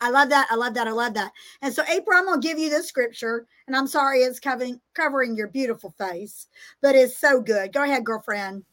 I 0.00 0.10
love 0.10 0.28
that. 0.30 0.48
I 0.50 0.54
love 0.54 0.74
that. 0.74 0.86
I 0.86 0.92
love 0.92 1.14
that. 1.14 1.32
And 1.62 1.72
so, 1.72 1.82
April, 1.90 2.18
I'm 2.18 2.26
going 2.26 2.40
to 2.40 2.46
give 2.46 2.58
you 2.58 2.70
this 2.70 2.88
scripture. 2.88 3.46
And 3.66 3.76
I'm 3.76 3.86
sorry 3.86 4.20
it's 4.20 4.40
covering 4.40 4.80
covering 4.94 5.36
your 5.36 5.48
beautiful 5.48 5.94
face, 5.98 6.46
but 6.82 6.94
it's 6.94 7.18
so 7.18 7.40
good. 7.40 7.72
Go 7.72 7.84
ahead, 7.84 8.04
girlfriend. 8.04 8.64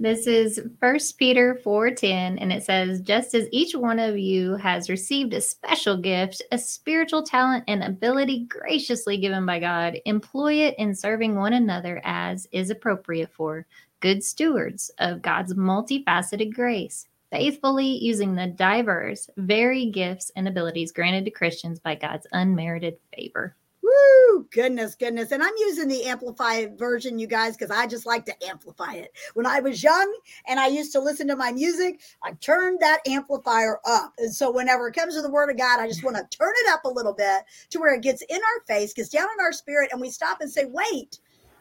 This 0.00 0.28
is 0.28 0.62
First 0.78 1.18
Peter 1.18 1.56
4:10 1.64 2.38
and 2.38 2.52
it 2.52 2.62
says 2.62 3.00
just 3.00 3.34
as 3.34 3.48
each 3.50 3.74
one 3.74 3.98
of 3.98 4.16
you 4.16 4.54
has 4.54 4.88
received 4.88 5.34
a 5.34 5.40
special 5.40 5.96
gift, 5.96 6.40
a 6.52 6.58
spiritual 6.58 7.24
talent 7.24 7.64
and 7.66 7.82
ability 7.82 8.44
graciously 8.44 9.16
given 9.16 9.44
by 9.44 9.58
God, 9.58 9.98
employ 10.04 10.54
it 10.54 10.76
in 10.78 10.94
serving 10.94 11.34
one 11.34 11.52
another 11.52 12.00
as 12.04 12.46
is 12.52 12.70
appropriate 12.70 13.32
for 13.32 13.66
good 13.98 14.22
stewards 14.22 14.92
of 15.00 15.20
God's 15.20 15.54
multifaceted 15.54 16.54
grace, 16.54 17.08
faithfully 17.32 17.98
using 17.98 18.36
the 18.36 18.46
diverse, 18.46 19.28
varied 19.36 19.92
gifts 19.92 20.30
and 20.36 20.46
abilities 20.46 20.92
granted 20.92 21.24
to 21.24 21.32
Christians 21.32 21.80
by 21.80 21.96
God's 21.96 22.28
unmerited 22.30 22.98
favor. 23.12 23.56
Woo! 23.98 24.46
Goodness, 24.50 24.94
goodness. 24.94 25.32
And 25.32 25.42
I'm 25.42 25.54
using 25.58 25.88
the 25.88 26.04
amplified 26.04 26.78
version, 26.78 27.18
you 27.18 27.26
guys, 27.26 27.56
because 27.56 27.70
I 27.70 27.86
just 27.86 28.06
like 28.06 28.24
to 28.26 28.46
amplify 28.48 28.94
it. 28.94 29.12
When 29.34 29.46
I 29.46 29.60
was 29.60 29.82
young 29.82 30.12
and 30.46 30.60
I 30.60 30.68
used 30.68 30.92
to 30.92 31.00
listen 31.00 31.26
to 31.28 31.36
my 31.36 31.52
music, 31.52 32.00
I 32.22 32.32
turned 32.34 32.80
that 32.80 33.00
amplifier 33.06 33.80
up. 33.84 34.12
And 34.18 34.32
so 34.32 34.50
whenever 34.50 34.88
it 34.88 34.94
comes 34.94 35.14
to 35.14 35.22
the 35.22 35.30
word 35.30 35.50
of 35.50 35.58
God, 35.58 35.80
I 35.80 35.88
just 35.88 36.04
want 36.04 36.16
to 36.16 36.36
turn 36.36 36.52
it 36.56 36.72
up 36.72 36.84
a 36.84 36.88
little 36.88 37.14
bit 37.14 37.42
to 37.70 37.78
where 37.78 37.94
it 37.94 38.02
gets 38.02 38.22
in 38.22 38.36
our 38.36 38.64
face, 38.66 38.92
gets 38.92 39.08
down 39.08 39.28
in 39.38 39.44
our 39.44 39.52
spirit, 39.52 39.90
and 39.92 40.00
we 40.00 40.10
stop 40.10 40.40
and 40.40 40.50
say, 40.50 40.66
wait, 40.66 41.18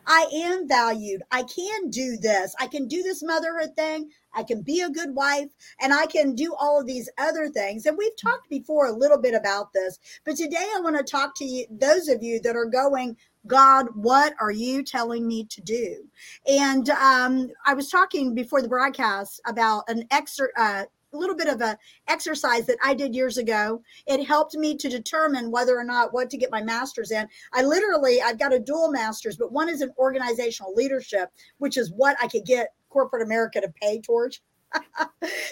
I 0.07 0.25
am 0.33 0.67
valued. 0.67 1.21
I 1.31 1.43
can 1.43 1.89
do 1.89 2.17
this. 2.17 2.55
I 2.59 2.67
can 2.67 2.87
do 2.87 3.03
this 3.03 3.21
motherhood 3.21 3.75
thing. 3.75 4.09
I 4.33 4.43
can 4.43 4.61
be 4.61 4.81
a 4.81 4.89
good 4.89 5.13
wife 5.13 5.49
and 5.81 5.93
I 5.93 6.05
can 6.05 6.33
do 6.33 6.55
all 6.57 6.79
of 6.79 6.87
these 6.87 7.09
other 7.17 7.49
things. 7.49 7.85
And 7.85 7.97
we've 7.97 8.15
talked 8.15 8.49
before 8.49 8.87
a 8.87 8.91
little 8.91 9.17
bit 9.17 9.33
about 9.33 9.73
this, 9.73 9.99
but 10.25 10.37
today 10.37 10.65
I 10.75 10.79
want 10.79 10.97
to 10.97 11.03
talk 11.03 11.35
to 11.37 11.45
you, 11.45 11.65
those 11.69 12.07
of 12.07 12.23
you 12.23 12.39
that 12.41 12.55
are 12.55 12.65
going, 12.65 13.17
God, 13.47 13.87
what 13.95 14.33
are 14.39 14.51
you 14.51 14.83
telling 14.83 15.27
me 15.27 15.45
to 15.45 15.61
do? 15.61 16.03
And 16.47 16.89
um, 16.89 17.49
I 17.65 17.73
was 17.73 17.89
talking 17.89 18.35
before 18.35 18.61
the 18.61 18.67
broadcast 18.67 19.41
about 19.45 19.83
an 19.89 20.05
excerpt, 20.11 20.53
uh, 20.57 20.83
little 21.17 21.35
bit 21.35 21.47
of 21.47 21.61
a 21.61 21.77
exercise 22.07 22.65
that 22.67 22.77
I 22.83 22.93
did 22.93 23.15
years 23.15 23.37
ago. 23.37 23.81
It 24.05 24.25
helped 24.25 24.55
me 24.55 24.77
to 24.77 24.89
determine 24.89 25.51
whether 25.51 25.77
or 25.77 25.83
not 25.83 26.13
what 26.13 26.29
to 26.29 26.37
get 26.37 26.51
my 26.51 26.61
master's 26.61 27.11
in. 27.11 27.27
I 27.53 27.63
literally 27.63 28.21
I've 28.21 28.39
got 28.39 28.53
a 28.53 28.59
dual 28.59 28.91
master's, 28.91 29.37
but 29.37 29.51
one 29.51 29.69
is 29.69 29.81
in 29.81 29.91
organizational 29.97 30.73
leadership, 30.73 31.31
which 31.57 31.77
is 31.77 31.91
what 31.91 32.17
I 32.21 32.27
could 32.27 32.45
get 32.45 32.69
corporate 32.89 33.23
America 33.23 33.61
to 33.61 33.73
pay 33.81 33.99
towards. 34.01 34.41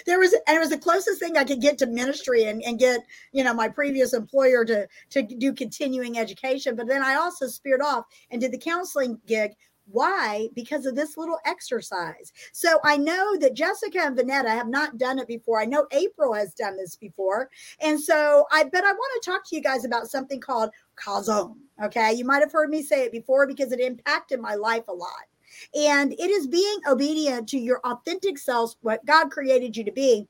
there 0.06 0.18
was 0.18 0.34
and 0.46 0.56
it 0.56 0.60
was 0.60 0.70
the 0.70 0.78
closest 0.78 1.20
thing 1.20 1.36
I 1.36 1.44
could 1.44 1.60
get 1.60 1.78
to 1.78 1.86
ministry 1.86 2.44
and, 2.44 2.62
and 2.62 2.78
get, 2.78 3.00
you 3.32 3.42
know, 3.42 3.54
my 3.54 3.68
previous 3.68 4.12
employer 4.12 4.64
to 4.66 4.86
to 5.10 5.22
do 5.22 5.52
continuing 5.52 6.18
education. 6.18 6.76
But 6.76 6.88
then 6.88 7.02
I 7.02 7.14
also 7.14 7.46
speared 7.46 7.80
off 7.80 8.04
and 8.30 8.40
did 8.40 8.52
the 8.52 8.58
counseling 8.58 9.18
gig 9.26 9.52
why? 9.90 10.48
Because 10.54 10.86
of 10.86 10.96
this 10.96 11.16
little 11.16 11.38
exercise. 11.44 12.32
So 12.52 12.78
I 12.84 12.96
know 12.96 13.36
that 13.38 13.54
Jessica 13.54 14.00
and 14.02 14.16
Vonetta 14.16 14.48
have 14.48 14.68
not 14.68 14.98
done 14.98 15.18
it 15.18 15.28
before. 15.28 15.60
I 15.60 15.64
know 15.64 15.86
April 15.92 16.34
has 16.34 16.54
done 16.54 16.76
this 16.76 16.96
before. 16.96 17.50
And 17.80 18.00
so 18.00 18.46
I 18.50 18.64
but 18.64 18.84
I 18.84 18.92
want 18.92 19.22
to 19.22 19.30
talk 19.30 19.48
to 19.48 19.56
you 19.56 19.62
guys 19.62 19.84
about 19.84 20.08
something 20.08 20.40
called 20.40 20.70
Chazown. 20.96 21.56
Okay. 21.82 22.12
You 22.14 22.24
might 22.24 22.40
have 22.40 22.52
heard 22.52 22.70
me 22.70 22.82
say 22.82 23.04
it 23.04 23.12
before 23.12 23.46
because 23.46 23.72
it 23.72 23.80
impacted 23.80 24.40
my 24.40 24.54
life 24.54 24.88
a 24.88 24.92
lot. 24.92 25.10
And 25.74 26.12
it 26.12 26.30
is 26.30 26.46
being 26.46 26.78
obedient 26.88 27.48
to 27.50 27.58
your 27.58 27.80
authentic 27.84 28.38
selves, 28.38 28.76
what 28.82 29.04
God 29.06 29.30
created 29.30 29.76
you 29.76 29.84
to 29.84 29.92
be 29.92 30.28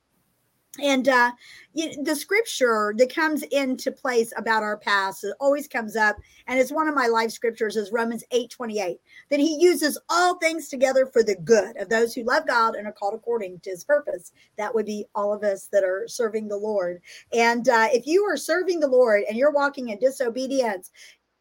and 0.82 1.08
uh, 1.08 1.32
the 1.74 2.14
scripture 2.14 2.94
that 2.96 3.14
comes 3.14 3.42
into 3.44 3.92
place 3.92 4.32
about 4.36 4.62
our 4.62 4.76
past 4.78 5.26
always 5.40 5.68
comes 5.68 5.96
up 5.96 6.16
and 6.46 6.58
it's 6.58 6.72
one 6.72 6.88
of 6.88 6.94
my 6.94 7.06
life 7.06 7.30
scriptures 7.30 7.76
is 7.76 7.92
romans 7.92 8.24
8 8.30 8.50
28 8.50 8.98
that 9.30 9.40
he 9.40 9.56
uses 9.60 9.98
all 10.08 10.36
things 10.38 10.68
together 10.68 11.06
for 11.06 11.22
the 11.22 11.36
good 11.36 11.76
of 11.76 11.88
those 11.88 12.14
who 12.14 12.24
love 12.24 12.46
god 12.46 12.74
and 12.74 12.86
are 12.86 12.92
called 12.92 13.14
according 13.14 13.60
to 13.60 13.70
his 13.70 13.84
purpose. 13.84 14.32
That 14.56 14.74
would 14.74 14.86
be 14.86 15.06
all 15.14 15.32
of 15.32 15.42
us 15.42 15.68
that 15.72 15.84
are 15.84 16.06
serving 16.06 16.48
the 16.48 16.56
lord. 16.56 17.00
And 17.32 17.68
uh, 17.68 17.88
if 17.92 18.06
you 18.06 18.24
are 18.24 18.36
serving 18.36 18.80
the 18.80 18.88
lord 18.88 19.24
and 19.28 19.36
you're 19.36 19.52
walking 19.52 19.88
in 19.88 19.98
disobedience 19.98 20.90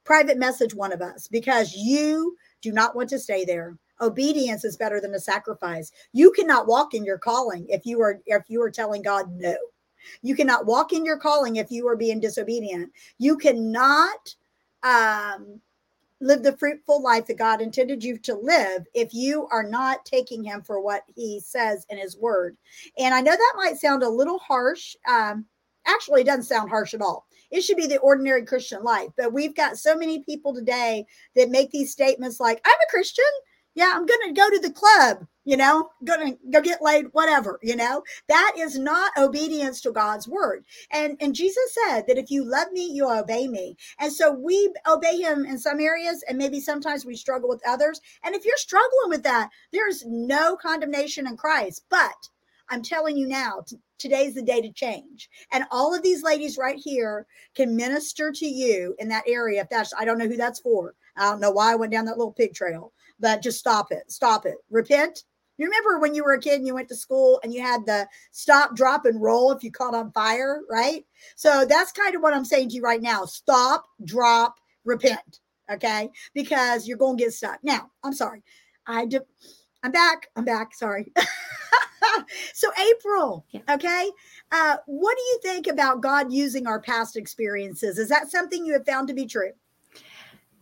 private 0.03 0.37
message 0.37 0.75
one 0.75 0.93
of 0.93 1.01
us 1.01 1.27
because 1.27 1.73
you 1.75 2.37
do 2.61 2.71
not 2.71 2.95
want 2.95 3.09
to 3.09 3.17
stay 3.17 3.43
there 3.43 3.75
obedience 4.01 4.63
is 4.63 4.77
better 4.77 4.99
than 4.99 5.13
a 5.15 5.19
sacrifice. 5.19 5.91
You 6.13 6.31
cannot 6.31 6.67
walk 6.67 6.93
in 6.93 7.05
your 7.05 7.17
calling 7.17 7.65
if 7.69 7.85
you 7.85 8.01
are 8.01 8.21
if 8.25 8.43
you 8.49 8.61
are 8.61 8.71
telling 8.71 9.01
god 9.01 9.31
no. 9.31 9.55
You 10.21 10.35
cannot 10.35 10.65
walk 10.65 10.93
in 10.93 11.05
your 11.05 11.17
calling 11.17 11.55
if 11.55 11.71
you 11.71 11.87
are 11.87 11.95
being 11.95 12.19
disobedient. 12.19 12.91
You 13.17 13.37
cannot 13.37 14.35
um 14.83 15.59
live 16.21 16.43
the 16.43 16.57
fruitful 16.57 17.01
life 17.01 17.25
that 17.27 17.37
god 17.37 17.61
intended 17.61 18.03
you 18.03 18.17
to 18.17 18.35
live 18.35 18.85
if 18.93 19.13
you 19.13 19.47
are 19.51 19.63
not 19.63 20.05
taking 20.05 20.43
him 20.43 20.61
for 20.61 20.79
what 20.79 21.03
he 21.15 21.39
says 21.39 21.85
in 21.89 21.97
his 21.97 22.17
word. 22.17 22.57
And 22.97 23.13
i 23.13 23.21
know 23.21 23.31
that 23.31 23.53
might 23.57 23.77
sound 23.77 24.03
a 24.03 24.09
little 24.09 24.39
harsh 24.39 24.95
um 25.07 25.45
actually 25.85 26.21
it 26.21 26.25
doesn't 26.25 26.43
sound 26.43 26.69
harsh 26.69 26.93
at 26.93 27.01
all. 27.01 27.27
It 27.51 27.61
should 27.61 27.77
be 27.77 27.87
the 27.87 27.99
ordinary 27.99 28.45
christian 28.45 28.83
life 28.83 29.09
but 29.17 29.33
we've 29.33 29.55
got 29.55 29.77
so 29.77 29.95
many 29.95 30.23
people 30.23 30.53
today 30.53 31.05
that 31.35 31.49
make 31.49 31.71
these 31.71 31.91
statements 31.91 32.39
like 32.39 32.61
i'm 32.65 32.71
a 32.71 32.91
christian 32.91 33.25
yeah, 33.75 33.91
I'm 33.93 34.05
going 34.05 34.21
to 34.27 34.33
go 34.33 34.49
to 34.49 34.59
the 34.59 34.71
club, 34.71 35.27
you 35.43 35.57
know, 35.57 35.89
going 36.03 36.31
to 36.31 36.39
go 36.49 36.61
get 36.61 36.81
laid, 36.81 37.07
whatever, 37.11 37.59
you 37.61 37.75
know. 37.75 38.03
That 38.29 38.53
is 38.57 38.79
not 38.79 39.11
obedience 39.17 39.81
to 39.81 39.91
God's 39.91 40.27
word. 40.27 40.63
And 40.91 41.17
and 41.19 41.35
Jesus 41.35 41.77
said 41.85 42.03
that 42.07 42.17
if 42.17 42.31
you 42.31 42.43
love 42.43 42.71
me, 42.71 42.85
you 42.85 43.09
obey 43.09 43.47
me. 43.47 43.75
And 43.99 44.11
so 44.11 44.31
we 44.31 44.73
obey 44.87 45.17
him 45.17 45.45
in 45.45 45.59
some 45.59 45.79
areas 45.81 46.23
and 46.27 46.37
maybe 46.37 46.61
sometimes 46.61 47.05
we 47.05 47.15
struggle 47.15 47.49
with 47.49 47.61
others. 47.67 47.99
And 48.23 48.33
if 48.33 48.45
you're 48.45 48.57
struggling 48.57 49.09
with 49.09 49.23
that, 49.23 49.49
there's 49.73 50.05
no 50.05 50.55
condemnation 50.55 51.27
in 51.27 51.35
Christ. 51.35 51.83
But 51.89 52.29
I'm 52.69 52.81
telling 52.81 53.17
you 53.17 53.27
now, 53.27 53.63
t- 53.67 53.77
today's 53.99 54.33
the 54.35 54.41
day 54.41 54.61
to 54.61 54.71
change. 54.71 55.29
And 55.51 55.65
all 55.69 55.93
of 55.93 56.01
these 56.01 56.23
ladies 56.23 56.57
right 56.57 56.79
here 56.81 57.27
can 57.55 57.75
minister 57.75 58.31
to 58.31 58.45
you 58.45 58.95
in 58.99 59.09
that 59.09 59.25
area. 59.27 59.61
If 59.61 59.69
that's, 59.69 59.93
I 59.97 60.05
don't 60.05 60.17
know 60.17 60.27
who 60.27 60.37
that's 60.37 60.61
for. 60.61 60.95
I 61.17 61.29
don't 61.29 61.39
know 61.39 61.51
why 61.51 61.71
I 61.71 61.75
went 61.75 61.91
down 61.91 62.05
that 62.05 62.17
little 62.17 62.33
pig 62.33 62.53
trail, 62.53 62.91
but 63.19 63.41
just 63.41 63.59
stop 63.59 63.91
it. 63.91 64.11
Stop 64.11 64.45
it. 64.45 64.55
Repent. 64.69 65.23
You 65.57 65.65
remember 65.65 65.99
when 65.99 66.13
you 66.13 66.23
were 66.23 66.33
a 66.33 66.39
kid 66.39 66.55
and 66.55 66.67
you 66.67 66.73
went 66.73 66.89
to 66.89 66.95
school 66.95 67.39
and 67.43 67.53
you 67.53 67.61
had 67.61 67.85
the 67.85 68.07
stop, 68.31 68.75
drop, 68.75 69.05
and 69.05 69.21
roll 69.21 69.51
if 69.51 69.63
you 69.63 69.71
caught 69.71 69.95
on 69.95 70.11
fire, 70.11 70.61
right? 70.69 71.05
So 71.35 71.65
that's 71.65 71.93
kind 71.93 72.13
of 72.13 72.21
what 72.21 72.33
I'm 72.33 72.43
saying 72.43 72.69
to 72.69 72.75
you 72.75 72.81
right 72.81 73.01
now. 73.01 73.25
Stop, 73.25 73.85
drop, 74.03 74.55
repent. 74.83 75.39
Okay. 75.71 76.09
Because 76.33 76.87
you're 76.87 76.97
going 76.97 77.17
to 77.17 77.23
get 77.23 77.33
stuck. 77.33 77.59
Now, 77.63 77.89
I'm 78.03 78.13
sorry. 78.13 78.43
I 78.85 79.05
do. 79.05 79.21
I'm 79.81 79.91
back. 79.91 80.27
I'm 80.35 80.43
back. 80.43 80.73
Sorry. 80.75 81.11
so 82.53 82.69
April, 82.91 83.45
yeah. 83.51 83.61
okay, 83.69 84.09
uh, 84.51 84.77
what 84.85 85.17
do 85.17 85.23
you 85.23 85.39
think 85.43 85.67
about 85.67 86.01
God 86.01 86.31
using 86.31 86.67
our 86.67 86.79
past 86.79 87.15
experiences? 87.17 87.97
Is 87.97 88.09
that 88.09 88.31
something 88.31 88.65
you 88.65 88.73
have 88.73 88.85
found 88.85 89.07
to 89.07 89.13
be 89.13 89.25
true? 89.25 89.51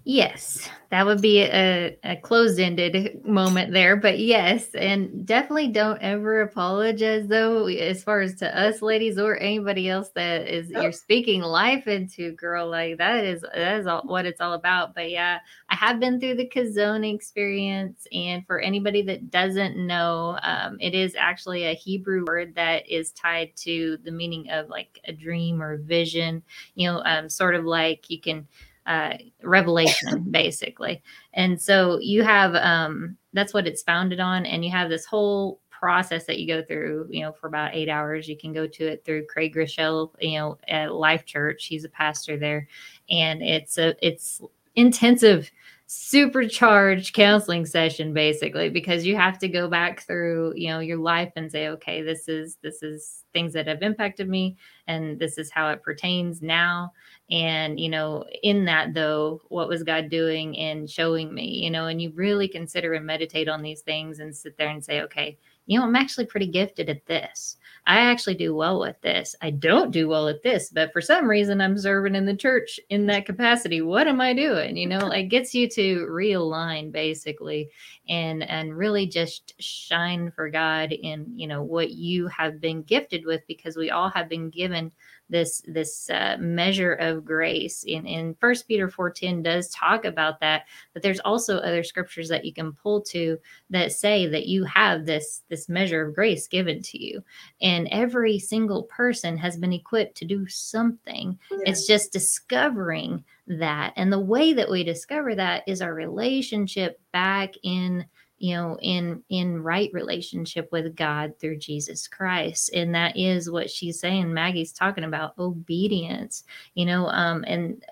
Yes, 0.06 0.70
that 0.90 1.06
would 1.06 1.22
be 1.22 1.44
a, 1.44 1.98
a 2.04 2.18
closed 2.18 2.60
ended 2.60 3.24
moment 3.26 3.72
there. 3.72 3.96
But 3.96 4.20
yes, 4.20 4.76
and 4.76 5.26
definitely 5.26 5.70
don't 5.70 6.02
ever 6.02 6.42
apologize, 6.42 7.26
though, 7.28 7.68
as 7.68 8.04
far 8.04 8.20
as 8.20 8.36
to 8.36 8.60
us 8.60 8.82
ladies 8.82 9.18
or 9.18 9.38
anybody 9.38 9.88
else 9.88 10.10
that 10.16 10.54
is 10.54 10.74
oh. 10.76 10.82
you're 10.82 10.92
speaking 10.92 11.40
life 11.40 11.88
into, 11.88 12.34
girl. 12.34 12.70
Like 12.70 12.98
that 12.98 13.24
is 13.24 13.46
that 13.54 13.80
is 13.80 13.88
all, 13.88 14.02
what 14.02 14.26
it's 14.26 14.42
all 14.42 14.54
about. 14.54 14.94
But 14.94 15.10
yeah, 15.10 15.40
I 15.70 15.76
have 15.76 16.02
been 16.02 16.20
through 16.20 16.36
the 16.36 16.50
Chazown 16.50 17.10
experience. 17.10 18.06
And 18.12 18.46
for 18.46 18.60
anybody 18.60 19.04
that 19.04 19.32
doesn't 19.32 19.78
know, 19.78 20.38
um, 20.44 20.76
it 20.82 20.94
is 20.94 21.16
actually 21.18 21.64
a 21.64 21.74
Hebrew 21.74 22.26
word 22.28 22.56
that 22.56 22.90
is 22.90 23.14
tied 23.14 23.56
to 23.58 23.98
the 24.04 24.12
meaning 24.12 24.50
of 24.50 24.68
like 24.68 25.00
a 25.06 25.14
dream 25.14 25.62
or 25.62 25.78
vision, 25.78 26.44
you 26.76 26.92
know, 26.92 27.02
um, 27.06 27.30
sort 27.30 27.56
of 27.56 27.64
like 27.64 28.10
you 28.10 28.20
can 28.20 28.46
uh, 28.86 29.14
revelation 29.44 30.28
basically. 30.32 31.02
And 31.34 31.62
so 31.62 32.00
you 32.00 32.24
have 32.24 32.56
um, 32.56 33.18
that's 33.34 33.54
what 33.54 33.68
it's 33.68 33.84
founded 33.84 34.20
on 34.20 34.46
and 34.46 34.64
you 34.64 34.72
have 34.72 34.90
this 34.90 35.06
whole 35.06 35.60
process 35.70 36.26
that 36.26 36.40
you 36.40 36.48
go 36.48 36.64
through 36.64 37.06
you 37.10 37.22
know 37.22 37.34
for 37.34 37.48
about 37.48 37.76
eight 37.76 37.90
hours. 37.90 38.28
You 38.28 38.38
can 38.38 38.54
go 38.54 38.68
to 38.68 38.88
it 38.88 39.04
through 39.04 39.28
craig 39.28 39.54
groeschel 39.56 40.12
you 40.20 40.38
know 40.38 40.58
at 40.68 40.94
life 40.94 41.26
church. 41.26 41.66
He's 41.66 41.84
a 41.84 41.90
pastor 41.90 42.38
there 42.38 42.68
and 43.10 43.42
it's 43.42 43.78
a 43.78 43.96
it's 44.06 44.42
intensive 44.76 45.52
supercharged 45.86 47.14
counseling 47.14 47.66
session 47.66 48.14
basically 48.14 48.70
because 48.70 49.06
you 49.06 49.16
have 49.16 49.38
to 49.38 49.48
go 49.48 49.68
back 49.68 50.02
through 50.08 50.54
you 50.56 50.70
know 50.70 50.80
your 50.80 50.98
life 50.98 51.32
and 51.36 51.52
say 51.52 51.68
okay 51.68 52.02
this 52.02 52.28
is 52.28 52.58
this 52.64 52.82
is 52.82 53.26
things 53.34 53.54
that 53.54 53.68
have 53.68 53.82
impacted 53.82 54.30
me 54.30 54.56
and 54.88 55.20
this 55.20 55.38
is 55.38 55.52
how 55.52 55.70
it 55.70 55.82
pertains 55.82 56.42
now. 56.42 56.92
And 57.32 57.80
you 57.80 57.90
know 57.90 58.26
in 58.44 58.66
that 58.66 58.94
though 58.94 59.42
what 59.50 59.68
was 59.68 59.84
god 59.84 60.10
doing 60.10 60.58
and 60.58 60.90
showing 60.90 61.34
me 61.34 61.48
you 61.64 61.70
know 61.72 61.88
and 61.88 62.02
you 62.02 62.12
really 62.16 62.48
consider 62.48 62.94
and 62.94 63.06
meditate 63.06 63.50
on 63.50 63.62
these 63.62 63.82
things 63.82 64.20
and 64.20 64.36
sit 64.36 64.58
there 64.58 64.70
and 64.70 64.84
say 64.84 65.02
okay 65.02 65.38
you 65.66 65.80
know 65.80 65.86
i'm 65.86 65.96
actually 65.96 66.26
pretty 66.26 66.48
gifted 66.48 66.90
at 66.90 67.06
this 67.06 67.58
I 67.86 68.00
actually 68.00 68.36
do 68.36 68.56
well 68.56 68.80
with 68.80 69.00
this. 69.02 69.36
I 69.42 69.50
don't 69.50 69.92
do 69.92 70.08
well 70.08 70.30
at 70.30 70.42
this, 70.42 70.70
but 70.70 70.94
for 70.94 71.02
some 71.02 71.30
reason 71.30 71.60
I'm 71.60 71.78
serving 71.78 72.16
in 72.16 72.26
the 72.26 72.36
church 72.36 72.80
in 72.90 73.06
that 73.08 73.26
capacity. 73.26 73.82
What 73.82 74.08
am 74.08 74.22
I 74.22 74.34
doing? 74.34 74.78
You 74.78 74.88
know, 74.88 75.10
it 75.12 75.24
gets 75.24 75.54
you 75.54 75.68
to 75.70 76.08
realign 76.10 76.94
basically 76.94 77.70
and 78.08 78.44
and 78.44 78.78
really 78.78 79.06
just 79.06 79.62
shine 79.62 80.32
for 80.32 80.50
God 80.50 80.94
in, 80.94 81.28
you 81.36 81.46
know, 81.46 81.62
what 81.62 81.92
you 81.92 82.28
have 82.28 82.62
been 82.62 82.84
gifted 82.84 83.26
with 83.26 83.46
because 83.48 83.76
we 83.76 83.92
all 83.92 84.10
have 84.10 84.30
been 84.30 84.50
given 84.50 84.90
this 85.30 85.62
this 85.68 86.10
uh, 86.10 86.38
measure 86.40 86.94
of 86.94 87.26
grace. 87.26 87.84
In 87.84 88.06
in 88.06 88.36
first 88.36 88.68
peter 88.68 88.88
4.10 88.88 89.44
does 89.44 89.70
talk 89.70 90.06
about 90.06 90.40
that 90.40 90.64
but 90.94 91.02
there's 91.02 91.20
also 91.22 91.58
other 91.58 91.84
scriptures 91.84 92.30
that 92.30 92.46
you 92.46 92.54
can 92.54 92.74
pull 92.74 93.02
to 93.02 93.38
that 93.70 93.92
say 93.92 94.28
that 94.28 94.48
you 94.48 94.64
have 94.66 95.06
this 95.06 95.44
this 95.50 95.70
measure 95.70 96.08
of 96.08 96.16
grace 96.16 96.48
given 96.48 96.82
to 96.82 97.04
you. 97.04 97.24
And 97.62 97.88
every 97.92 98.40
single 98.40 98.84
person 98.84 99.38
has 99.38 99.58
been 99.58 99.74
equipped 99.74 100.16
to 100.18 100.26
do 100.26 100.48
something. 100.48 101.38
Yeah. 101.52 101.58
it's 101.66 101.88
just 101.88 102.14
discovering 102.14 103.24
that. 103.48 103.94
And 103.96 104.12
the 104.12 104.20
way 104.20 104.54
that 104.54 104.70
we 104.70 104.84
discover 104.84 105.36
that 105.36 105.64
is 105.68 105.82
our 105.82 105.94
relationship 105.94 107.00
back 107.12 107.54
in 107.64 108.06
you 108.44 108.54
know 108.54 108.78
in 108.82 109.24
in 109.30 109.64
right 109.64 109.90
relationship 109.94 110.70
with 110.74 110.98
god 110.98 111.34
through 111.40 111.56
jesus 111.56 112.10
christ. 112.10 112.72
And 112.74 112.94
that 112.94 113.16
is 113.16 113.50
what 113.50 113.70
she's 113.70 114.02
saying 114.02 114.34
maggie's 114.34 114.74
talking 114.74 115.06
about 115.06 115.38
obedience 115.40 116.44
you 116.76 116.86
know 116.86 117.08
um 117.08 117.46
and 117.48 117.86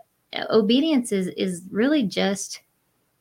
obedience 0.49 1.13
is 1.13 1.27
is 1.29 1.63
really 1.71 2.03
just 2.03 2.59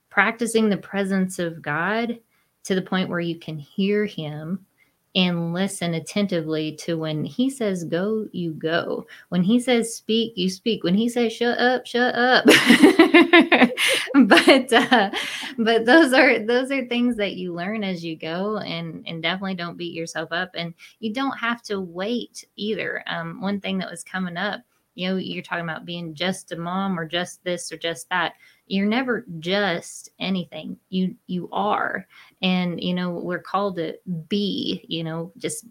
practicing 0.08 0.68
the 0.68 0.76
presence 0.76 1.38
of 1.38 1.62
god 1.62 2.18
to 2.64 2.74
the 2.74 2.82
point 2.82 3.08
where 3.08 3.20
you 3.20 3.38
can 3.38 3.58
hear 3.58 4.06
him 4.06 4.66
and 5.14 5.52
listen 5.52 5.94
attentively 5.94 6.76
to 6.76 6.96
when 6.96 7.24
he 7.24 7.50
says 7.50 7.84
go 7.84 8.26
you 8.32 8.52
go. 8.52 9.06
When 9.30 9.42
he 9.42 9.58
says 9.58 9.94
speak 9.94 10.34
you 10.36 10.48
speak. 10.48 10.84
When 10.84 10.94
he 10.94 11.08
says 11.08 11.32
shut 11.32 11.58
up 11.58 11.86
shut 11.86 12.14
up. 12.14 12.44
But 14.14 14.72
uh, 14.72 15.10
but 15.58 15.86
those 15.86 16.12
are 16.12 16.40
those 16.40 16.70
are 16.70 16.84
things 16.86 17.16
that 17.16 17.34
you 17.34 17.54
learn 17.54 17.84
as 17.84 18.04
you 18.04 18.16
go 18.16 18.58
and 18.58 19.04
and 19.06 19.22
definitely 19.22 19.54
don't 19.54 19.76
beat 19.76 19.94
yourself 19.94 20.30
up 20.32 20.50
and 20.54 20.74
you 20.98 21.12
don't 21.12 21.38
have 21.38 21.62
to 21.62 21.80
wait 21.80 22.44
either. 22.56 23.02
Um, 23.06 23.40
one 23.40 23.60
thing 23.60 23.78
that 23.78 23.90
was 23.90 24.04
coming 24.04 24.36
up 24.36 24.60
you 24.94 25.08
know 25.08 25.16
you're 25.16 25.42
talking 25.42 25.64
about 25.64 25.84
being 25.84 26.14
just 26.14 26.52
a 26.52 26.56
mom 26.56 26.98
or 26.98 27.06
just 27.06 27.42
this 27.44 27.70
or 27.72 27.78
just 27.78 28.08
that 28.10 28.34
you're 28.70 28.86
never 28.86 29.26
just 29.40 30.10
anything. 30.20 30.78
You 30.90 31.16
you 31.26 31.48
are. 31.52 32.06
And 32.40 32.82
you 32.82 32.94
know 32.94 33.10
we're 33.10 33.42
called 33.42 33.76
to 33.76 33.94
be 34.28 34.84
you 34.88 35.02
know 35.04 35.32
just 35.36 35.66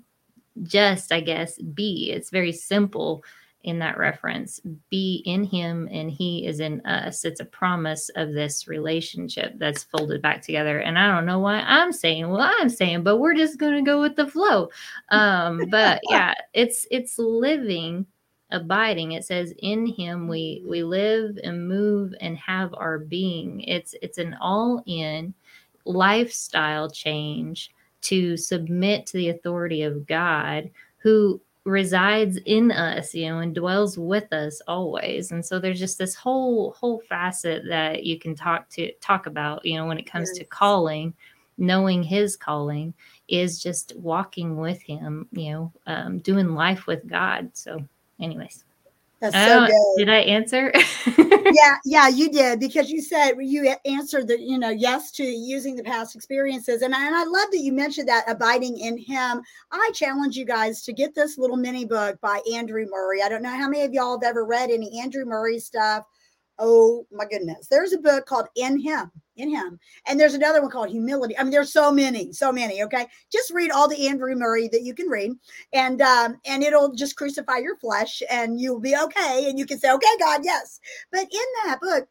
just 0.64 1.12
i 1.12 1.22
guess 1.22 1.58
be. 1.58 2.12
It's 2.12 2.30
very 2.30 2.52
simple 2.52 3.24
in 3.64 3.80
that 3.80 3.98
reference. 3.98 4.60
Be 4.90 5.22
in 5.26 5.44
him 5.44 5.88
and 5.92 6.12
he 6.12 6.46
is 6.46 6.60
in 6.60 6.86
us. 6.86 7.24
It's 7.24 7.40
a 7.40 7.46
promise 7.46 8.10
of 8.16 8.34
this 8.34 8.68
relationship 8.68 9.54
that's 9.58 9.84
folded 9.84 10.22
back 10.22 10.42
together. 10.42 10.80
And 10.80 11.00
i 11.00 11.08
don't 11.08 11.26
know 11.26 11.40
why 11.40 11.62
i'm 11.62 11.94
saying 11.94 12.28
what 12.28 12.54
i'm 12.60 12.70
saying 12.70 13.04
but 13.04 13.18
we're 13.18 13.36
just 13.36 13.58
going 13.58 13.76
to 13.76 13.90
go 13.90 14.02
with 14.02 14.18
the 14.18 14.28
flow. 14.28 14.70
Um 15.10 15.62
but 15.72 16.02
yeah 16.10 16.34
it's 16.54 16.86
it's 16.92 17.18
living 17.18 18.06
abiding. 18.52 19.14
It 19.14 19.26
says 19.26 19.54
in 19.60 19.86
him 19.86 20.28
we 20.28 20.64
we 20.68 20.84
live 20.84 21.38
and 21.44 21.68
move 21.68 22.14
and 22.22 22.38
have 22.38 22.74
our 22.74 23.00
being. 23.00 23.62
It's 23.62 23.96
it's 24.02 24.18
an 24.18 24.36
all 24.42 24.84
in 24.86 25.34
lifestyle 25.86 26.90
change 26.90 27.72
to 28.02 28.38
submit 28.38 29.06
to 29.06 29.18
the 29.18 29.30
authority 29.30 29.82
of 29.84 30.06
god 30.08 30.70
who 30.98 31.42
resides 31.66 32.38
in 32.46 32.72
us 32.72 33.14
you 33.14 33.28
know 33.28 33.40
and 33.40 33.54
dwells 33.54 33.98
with 33.98 34.32
us 34.34 34.62
always. 34.68 35.32
And 35.32 35.46
so 35.46 35.60
there's 35.60 35.80
just 35.80 35.98
this 35.98 36.16
whole 36.16 36.72
whole 36.72 37.02
facet 37.08 37.64
that 37.68 38.04
you 38.04 38.18
can 38.20 38.36
talk 38.36 38.70
to 38.70 38.92
talk 38.96 39.28
about 39.28 39.66
you 39.66 39.78
know 39.78 39.86
when 39.86 40.00
it 40.00 40.10
comes 40.10 40.30
yes. 40.30 40.40
to 40.40 40.44
calling 40.46 41.14
knowing 41.62 42.02
his 42.02 42.38
calling 42.38 42.94
is 43.28 43.62
just 43.62 43.94
walking 43.98 44.56
with 44.56 44.82
him 44.82 45.28
you 45.34 45.52
know 45.52 45.74
um, 45.88 46.20
doing 46.20 46.56
life 46.56 46.88
with 46.88 47.08
god. 47.08 47.50
So 47.54 47.84
anyways. 48.22 48.66
That's 49.20 49.36
so 49.36 49.66
oh, 49.66 49.68
good. 49.68 50.06
Did 50.06 50.10
I 50.10 50.20
answer? 50.20 50.72
yeah, 51.18 51.76
yeah, 51.84 52.08
you 52.08 52.32
did 52.32 52.60
because 52.62 52.90
you 52.90 53.02
said 53.02 53.34
you 53.38 53.76
answered 53.84 54.30
the, 54.30 54.40
you 54.40 54.58
know, 54.58 54.70
yes 54.70 55.12
to 55.12 55.24
using 55.24 55.76
the 55.76 55.84
past 55.84 56.16
experiences. 56.16 56.84
And, 56.84 56.94
and 56.94 57.16
I 57.16 57.26
love 57.26 57.52
that 57.52 57.60
you 57.60 57.74
mentioned 57.74 58.08
that 58.08 58.24
abiding 58.30 58.80
in 58.80 58.98
him. 58.98 59.42
I 59.72 59.92
challenge 59.94 60.38
you 60.38 60.46
guys 60.46 60.84
to 60.84 60.94
get 60.94 61.16
this 61.16 61.38
little 61.38 61.58
mini 61.58 61.84
book 61.84 62.20
by 62.22 62.40
Andrew 62.54 62.86
Murray. 62.90 63.22
I 63.22 63.28
don't 63.28 63.44
know 63.44 63.50
how 63.50 63.68
many 63.68 63.84
of 63.84 63.94
y'all 63.94 64.18
have 64.18 64.30
ever 64.30 64.46
read 64.46 64.72
any 64.72 65.02
Andrew 65.02 65.26
Murray 65.26 65.60
stuff. 65.60 66.06
Oh 66.60 67.08
my 67.12 67.26
goodness. 67.26 67.68
There's 67.68 67.94
a 67.94 67.98
book 67.98 68.26
called 68.26 68.48
In 68.58 68.78
Him, 68.80 69.10
In 69.38 69.50
Him. 69.50 69.80
And 70.06 70.20
there's 70.20 70.34
another 70.34 70.62
one 70.62 70.70
called 70.70 70.90
Humility. 70.90 71.38
I 71.38 71.44
mean, 71.44 71.52
there's 71.52 71.72
so 71.72 71.92
many, 71.92 72.34
so 72.34 72.52
many. 72.52 72.84
Okay. 72.84 73.08
Just 73.32 73.52
read 73.52 73.72
all 73.72 73.88
the 73.88 74.08
Andrew 74.08 74.36
Murray 74.36 74.68
that 74.68 74.84
you 74.84 74.94
can 74.94 75.08
read. 75.08 75.32
And 75.72 76.02
um, 76.02 76.38
and 76.46 76.62
it'll 76.62 76.94
just 76.94 77.16
crucify 77.16 77.58
your 77.58 77.78
flesh 77.78 78.22
and 78.30 78.60
you'll 78.60 78.82
be 78.82 78.96
okay. 78.96 79.46
And 79.50 79.58
you 79.58 79.66
can 79.66 79.80
say, 79.80 79.92
Okay, 79.92 80.18
God, 80.20 80.42
yes. 80.44 80.80
But 81.12 81.22
in 81.22 81.46
that 81.66 81.80
book, 81.80 82.08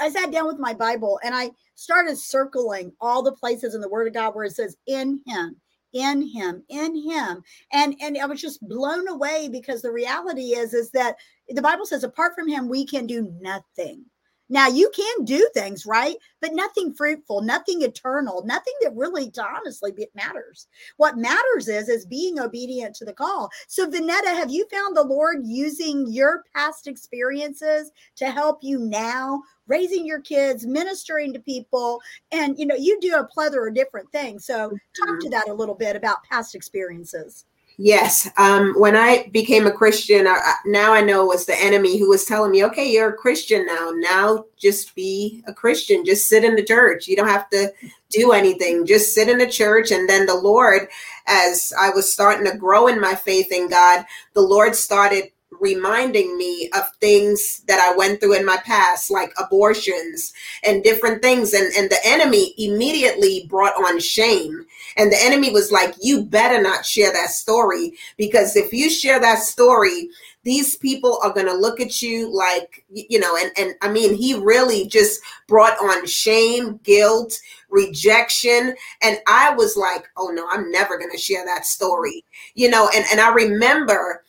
I 0.00 0.10
sat 0.10 0.32
down 0.32 0.46
with 0.46 0.58
my 0.58 0.74
Bible 0.74 1.20
and 1.22 1.34
I 1.34 1.50
started 1.76 2.18
circling 2.18 2.92
all 3.00 3.22
the 3.22 3.32
places 3.32 3.74
in 3.74 3.80
the 3.80 3.88
Word 3.88 4.08
of 4.08 4.14
God 4.14 4.34
where 4.34 4.44
it 4.44 4.56
says 4.56 4.76
in 4.86 5.20
him 5.26 5.56
in 5.92 6.26
him 6.26 6.62
in 6.70 6.96
him 6.96 7.42
and 7.72 7.94
and 8.00 8.16
i 8.16 8.24
was 8.24 8.40
just 8.40 8.66
blown 8.66 9.06
away 9.08 9.48
because 9.52 9.82
the 9.82 9.92
reality 9.92 10.54
is 10.54 10.72
is 10.72 10.90
that 10.90 11.16
the 11.52 11.62
bible 11.62 11.86
says 11.86 12.04
apart 12.04 12.34
from 12.34 12.48
him 12.48 12.68
we 12.68 12.84
can 12.84 13.06
do 13.06 13.32
nothing 13.40 14.04
now 14.48 14.68
you 14.68 14.90
can 14.94 15.24
do 15.24 15.48
things 15.54 15.86
right 15.86 16.16
but 16.40 16.52
nothing 16.52 16.92
fruitful 16.92 17.40
nothing 17.42 17.82
eternal 17.82 18.44
nothing 18.44 18.74
that 18.82 18.94
really 18.94 19.30
to 19.30 19.42
honestly 19.42 19.92
matters 20.14 20.66
what 20.96 21.16
matters 21.16 21.68
is 21.68 21.88
is 21.88 22.06
being 22.06 22.38
obedient 22.38 22.94
to 22.94 23.04
the 23.04 23.12
call 23.12 23.48
so 23.68 23.88
vonetta 23.88 24.34
have 24.34 24.50
you 24.50 24.66
found 24.70 24.96
the 24.96 25.02
lord 25.02 25.38
using 25.44 26.06
your 26.08 26.42
past 26.54 26.86
experiences 26.86 27.90
to 28.16 28.30
help 28.30 28.58
you 28.62 28.78
now 28.78 29.40
raising 29.66 30.04
your 30.04 30.20
kids, 30.20 30.66
ministering 30.66 31.32
to 31.32 31.40
people, 31.40 32.00
and 32.30 32.58
you 32.58 32.66
know, 32.66 32.74
you 32.74 32.98
do 33.00 33.16
a 33.16 33.24
plethora 33.24 33.68
of 33.68 33.74
different 33.74 34.10
things. 34.12 34.44
So 34.44 34.70
talk 34.96 35.20
to 35.20 35.26
mm-hmm. 35.26 35.30
that 35.30 35.48
a 35.48 35.54
little 35.54 35.74
bit 35.74 35.96
about 35.96 36.22
past 36.24 36.54
experiences. 36.54 37.46
Yes. 37.84 38.30
Um, 38.36 38.74
when 38.78 38.94
I 38.94 39.28
became 39.32 39.66
a 39.66 39.72
Christian, 39.72 40.28
I, 40.28 40.54
now 40.66 40.92
I 40.92 41.00
know 41.00 41.24
it 41.24 41.34
was 41.34 41.46
the 41.46 41.60
enemy 41.60 41.98
who 41.98 42.10
was 42.10 42.24
telling 42.24 42.52
me, 42.52 42.64
okay, 42.66 42.88
you're 42.88 43.08
a 43.10 43.16
Christian 43.16 43.66
now. 43.66 43.90
Now 43.92 44.44
just 44.56 44.94
be 44.94 45.42
a 45.48 45.52
Christian. 45.52 46.04
Just 46.04 46.28
sit 46.28 46.44
in 46.44 46.54
the 46.54 46.62
church. 46.64 47.08
You 47.08 47.16
don't 47.16 47.26
have 47.26 47.50
to 47.50 47.72
do 48.08 48.30
anything. 48.30 48.86
Just 48.86 49.16
sit 49.16 49.28
in 49.28 49.38
the 49.38 49.48
church. 49.48 49.90
And 49.90 50.08
then 50.08 50.26
the 50.26 50.36
Lord, 50.36 50.82
as 51.26 51.72
I 51.76 51.90
was 51.90 52.12
starting 52.12 52.46
to 52.46 52.56
grow 52.56 52.86
in 52.86 53.00
my 53.00 53.16
faith 53.16 53.50
in 53.50 53.68
God, 53.68 54.04
the 54.34 54.42
Lord 54.42 54.76
started 54.76 55.32
reminding 55.60 56.36
me 56.38 56.70
of 56.74 56.84
things 57.00 57.62
that 57.68 57.80
I 57.80 57.96
went 57.96 58.20
through 58.20 58.34
in 58.36 58.46
my 58.46 58.58
past, 58.58 59.10
like 59.10 59.32
abortions 59.38 60.32
and 60.64 60.84
different 60.84 61.20
things. 61.20 61.52
And, 61.52 61.72
and 61.76 61.90
the 61.90 61.98
enemy 62.04 62.54
immediately 62.58 63.46
brought 63.48 63.74
on 63.74 63.98
shame. 63.98 64.66
And 64.96 65.10
the 65.10 65.22
enemy 65.22 65.50
was 65.50 65.72
like, 65.72 65.94
You 66.00 66.24
better 66.24 66.60
not 66.60 66.86
share 66.86 67.12
that 67.12 67.30
story 67.30 67.94
because 68.16 68.56
if 68.56 68.72
you 68.72 68.90
share 68.90 69.20
that 69.20 69.40
story, 69.40 70.08
these 70.44 70.76
people 70.76 71.18
are 71.22 71.32
going 71.32 71.46
to 71.46 71.54
look 71.54 71.80
at 71.80 72.02
you 72.02 72.34
like 72.34 72.84
you 72.90 73.18
know 73.18 73.36
and 73.36 73.52
and 73.56 73.74
i 73.80 73.88
mean 73.88 74.12
he 74.14 74.34
really 74.34 74.86
just 74.88 75.20
brought 75.46 75.78
on 75.78 76.04
shame 76.06 76.80
guilt 76.82 77.38
rejection. 77.70 78.74
And 79.02 79.18
i 79.26 79.54
was 79.54 79.76
like 79.76 80.04
oh 80.16 80.28
no 80.28 80.46
i'm 80.50 80.70
never 80.70 80.98
going 80.98 81.12
to 81.12 81.18
share 81.18 81.44
that 81.44 81.64
story. 81.64 82.24
You 82.54 82.70
know 82.70 82.90
and 82.94 83.04
and 83.10 83.20
i 83.20 83.32
remember 83.32 84.22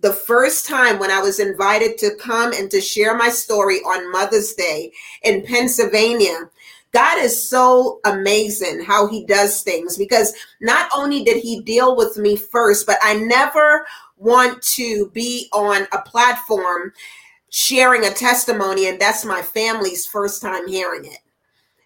the 0.00 0.12
first 0.12 0.66
time 0.66 0.98
when 0.98 1.10
I 1.10 1.20
was 1.20 1.40
invited 1.40 1.98
to 1.98 2.14
come 2.14 2.52
and 2.52 2.70
to 2.70 2.80
share 2.80 3.14
my 3.16 3.28
story 3.28 3.80
on 3.80 4.10
Mother's 4.10 4.54
Day 4.54 4.92
in 5.22 5.44
Pennsylvania, 5.44 6.48
God 6.92 7.22
is 7.22 7.48
so 7.48 8.00
amazing 8.04 8.82
how 8.84 9.06
he 9.06 9.24
does 9.24 9.62
things 9.62 9.96
because 9.96 10.34
not 10.60 10.90
only 10.94 11.22
did 11.22 11.42
he 11.42 11.60
deal 11.62 11.96
with 11.96 12.16
me 12.16 12.36
first, 12.36 12.86
but 12.86 12.98
I 13.02 13.14
never 13.14 13.86
want 14.16 14.62
to 14.74 15.10
be 15.14 15.48
on 15.52 15.86
a 15.92 16.02
platform 16.02 16.92
sharing 17.50 18.04
a 18.04 18.10
testimony 18.10 18.88
and 18.88 19.00
that's 19.00 19.24
my 19.24 19.42
family's 19.42 20.06
first 20.06 20.42
time 20.42 20.68
hearing 20.68 21.04
it 21.04 21.18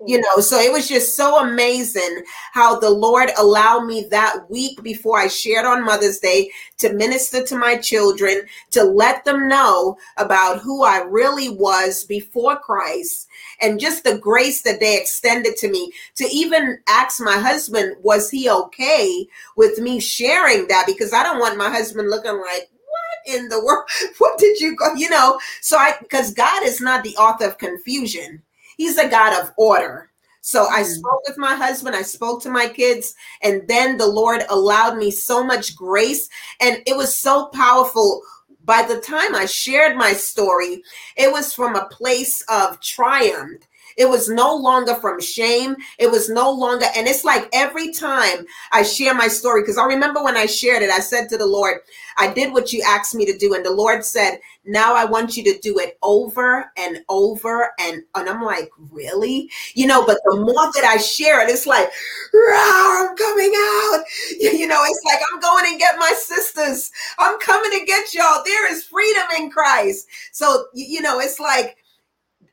you 0.07 0.21
know 0.21 0.41
so 0.41 0.59
it 0.59 0.73
was 0.73 0.89
just 0.89 1.17
so 1.17 1.41
amazing 1.41 2.23
how 2.53 2.79
the 2.79 2.91
lord 2.91 3.31
allowed 3.39 3.85
me 3.85 4.07
that 4.11 4.49
week 4.51 4.83
before 4.83 5.19
i 5.19 5.27
shared 5.27 5.65
on 5.65 5.85
mother's 5.85 6.19
day 6.19 6.51
to 6.79 6.93
minister 6.93 7.43
to 7.45 7.57
my 7.57 7.77
children 7.77 8.43
to 8.71 8.85
let 8.85 9.25
them 9.25 9.49
know 9.49 9.97
about 10.17 10.61
who 10.61 10.85
i 10.85 10.99
really 10.99 11.51
was 11.51 12.05
before 12.05 12.57
christ 12.59 13.29
and 13.61 13.81
just 13.81 14.05
the 14.05 14.19
grace 14.19 14.63
that 14.63 14.81
they 14.81 14.99
extended 14.99 15.57
to 15.57 15.71
me 15.71 15.93
to 16.17 16.25
even 16.25 16.79
ask 16.89 17.21
my 17.21 17.39
husband 17.39 17.97
was 18.03 18.31
he 18.31 18.49
okay 18.51 19.27
with 19.57 19.79
me 19.79 20.01
sharing 20.01 20.67
that? 20.69 20.85
Because 20.87 21.13
i 21.13 21.23
don't 21.23 21.41
want 21.41 21.59
my 21.59 21.71
husband 21.71 22.11
looking 22.11 22.33
like 22.33 22.69
what 22.87 23.37
in 23.37 23.49
the 23.49 23.63
world? 23.65 23.89
What 24.19 24.39
did 24.39 24.61
you 24.61 24.77
go? 24.77 24.95
You 24.95 25.11
know 25.11 25.39
so 25.61 25.77
i 25.77 25.95
because 26.01 26.33
god 26.35 26.65
is 26.65 26.81
not 26.81 27.05
the 27.05 27.17
author 27.17 27.47
of 27.47 27.59
confusion 27.59 28.43
He's 28.77 28.99
a 28.99 29.09
God 29.09 29.43
of 29.43 29.53
order. 29.57 30.11
So 30.41 30.67
I 30.67 30.83
mm. 30.83 30.87
spoke 30.87 31.23
with 31.27 31.39
my 31.39 31.55
husband, 31.55 31.97
I 31.97 32.03
spoke 32.03 32.43
to 32.43 32.51
my 32.51 32.69
kids, 32.69 33.15
and 33.43 33.67
then 33.67 33.97
the 33.97 34.07
Lord 34.07 34.43
allowed 34.51 34.99
me 34.99 35.11
so 35.11 35.43
much 35.43 35.75
grace. 35.75 36.29
And 36.61 36.83
it 36.87 36.97
was 36.97 37.19
so 37.19 37.47
powerful. 37.47 38.21
By 38.65 38.83
the 38.83 39.01
time 39.01 39.35
I 39.35 39.47
shared 39.47 39.97
my 39.97 40.13
story, 40.13 40.83
it 41.17 41.33
was 41.33 41.55
from 41.55 41.77
a 41.77 41.89
place 41.89 42.43
of 42.49 42.81
triumph. 42.81 43.63
It 43.97 44.09
was 44.09 44.29
no 44.29 44.55
longer 44.57 44.95
from 44.97 45.21
shame. 45.21 45.77
It 45.99 46.11
was 46.11 46.29
no 46.29 46.51
longer, 46.51 46.87
and 46.97 47.07
it's 47.07 47.25
like 47.25 47.49
every 47.53 47.93
time 47.93 48.47
I 48.73 48.83
share 48.83 49.15
my 49.15 49.29
story, 49.29 49.63
because 49.63 49.79
I 49.79 49.87
remember 49.87 50.23
when 50.23 50.37
I 50.37 50.47
shared 50.47 50.83
it, 50.83 50.91
I 50.91 51.01
said 51.01 51.29
to 51.31 51.39
the 51.39 51.47
Lord, 51.47 51.81
I 52.17 52.33
did 52.33 52.53
what 52.53 52.73
you 52.73 52.83
asked 52.87 53.15
me 53.15 53.27
to 53.27 53.37
do. 53.37 53.55
And 53.55 53.65
the 53.65 53.73
Lord 53.73 54.05
said, 54.05 54.39
now 54.65 54.95
I 54.95 55.05
want 55.05 55.37
you 55.37 55.45
to 55.45 55.59
do 55.59 55.79
it 55.79 55.99
over 56.03 56.71
and 56.77 57.01
over. 57.09 57.71
And, 57.79 58.03
and 58.15 58.29
I'm 58.29 58.43
like, 58.43 58.71
really? 58.91 59.51
You 59.75 59.87
know, 59.87 60.07
but 60.07 60.19
the 60.25 60.37
more 60.37 60.73
that 60.75 60.85
I 60.85 60.97
share 60.97 61.43
it, 61.43 61.51
it's 61.51 61.67
like, 61.67 61.91
I'm 62.35 63.17
coming 63.17 63.53
out. 63.57 64.05
You 64.55 64.67
know, 64.69 64.83
it's 64.85 65.03
like, 65.05 65.19
I'm 65.33 65.41
going 65.41 65.65
and 65.71 65.79
get 65.79 65.99
my 65.99 66.13
sisters. 66.17 66.91
I'm 67.19 67.39
coming 67.39 67.71
to 67.79 67.85
get 67.85 68.15
y'all. 68.15 68.43
There 68.45 68.71
is 68.73 68.85
freedom 68.85 69.25
in 69.37 69.51
Christ. 69.51 70.07
So, 70.33 70.67
you 70.73 71.01
know, 71.03 71.19
it's 71.21 71.41
like, 71.41 71.77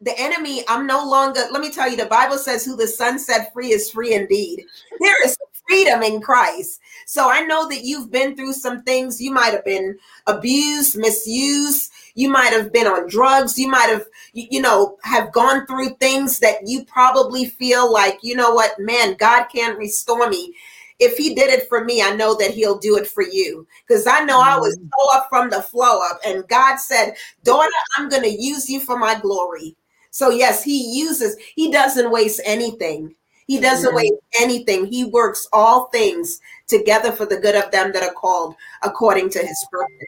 the 0.01 0.19
enemy, 0.19 0.63
I'm 0.67 0.87
no 0.87 1.07
longer, 1.07 1.41
let 1.51 1.61
me 1.61 1.71
tell 1.71 1.89
you, 1.89 1.95
the 1.95 2.05
Bible 2.05 2.37
says, 2.37 2.65
who 2.65 2.75
the 2.75 2.87
Son 2.87 3.19
set 3.19 3.53
free 3.53 3.71
is 3.71 3.91
free 3.91 4.13
indeed. 4.13 4.65
There 4.99 5.25
is 5.25 5.37
freedom 5.67 6.01
in 6.01 6.21
Christ. 6.21 6.81
So 7.05 7.29
I 7.29 7.41
know 7.41 7.67
that 7.69 7.83
you've 7.83 8.11
been 8.11 8.35
through 8.35 8.53
some 8.53 8.81
things. 8.83 9.21
You 9.21 9.31
might 9.31 9.53
have 9.53 9.63
been 9.63 9.97
abused, 10.27 10.97
misused. 10.97 11.91
You 12.15 12.29
might 12.29 12.51
have 12.51 12.73
been 12.73 12.87
on 12.87 13.07
drugs. 13.09 13.57
You 13.57 13.67
might 13.67 13.89
have, 13.89 14.05
you 14.33 14.61
know, 14.61 14.97
have 15.03 15.31
gone 15.31 15.65
through 15.67 15.95
things 15.99 16.39
that 16.39 16.67
you 16.67 16.83
probably 16.85 17.45
feel 17.45 17.91
like, 17.91 18.17
you 18.21 18.35
know 18.35 18.51
what, 18.51 18.79
man, 18.79 19.15
God 19.15 19.45
can't 19.45 19.77
restore 19.77 20.29
me. 20.29 20.55
If 20.99 21.17
he 21.17 21.33
did 21.33 21.49
it 21.49 21.67
for 21.67 21.83
me, 21.83 22.01
I 22.01 22.15
know 22.15 22.35
that 22.37 22.51
he'll 22.51 22.77
do 22.77 22.97
it 22.97 23.07
for 23.07 23.23
you. 23.23 23.65
Because 23.87 24.05
I 24.07 24.23
know 24.23 24.39
I 24.39 24.57
was 24.57 24.75
so 24.75 25.17
up 25.17 25.27
from 25.29 25.49
the 25.49 25.61
flow 25.61 25.99
up. 25.99 26.19
And 26.25 26.47
God 26.47 26.77
said, 26.77 27.13
Daughter, 27.43 27.71
I'm 27.97 28.09
going 28.09 28.23
to 28.23 28.29
use 28.29 28.69
you 28.69 28.79
for 28.79 28.99
my 28.99 29.19
glory. 29.19 29.75
So, 30.11 30.29
yes, 30.29 30.63
he 30.63 30.99
uses, 30.99 31.35
he 31.55 31.71
doesn't 31.71 32.11
waste 32.11 32.41
anything. 32.45 33.15
He 33.47 33.59
doesn't 33.59 33.93
waste 33.93 34.13
anything. 34.39 34.85
He 34.85 35.05
works 35.05 35.47
all 35.51 35.87
things 35.87 36.39
together 36.67 37.11
for 37.11 37.25
the 37.25 37.37
good 37.37 37.55
of 37.55 37.69
them 37.71 37.91
that 37.91 38.03
are 38.03 38.13
called 38.13 38.55
according 38.81 39.29
to 39.31 39.39
his 39.39 39.65
purpose. 39.71 40.07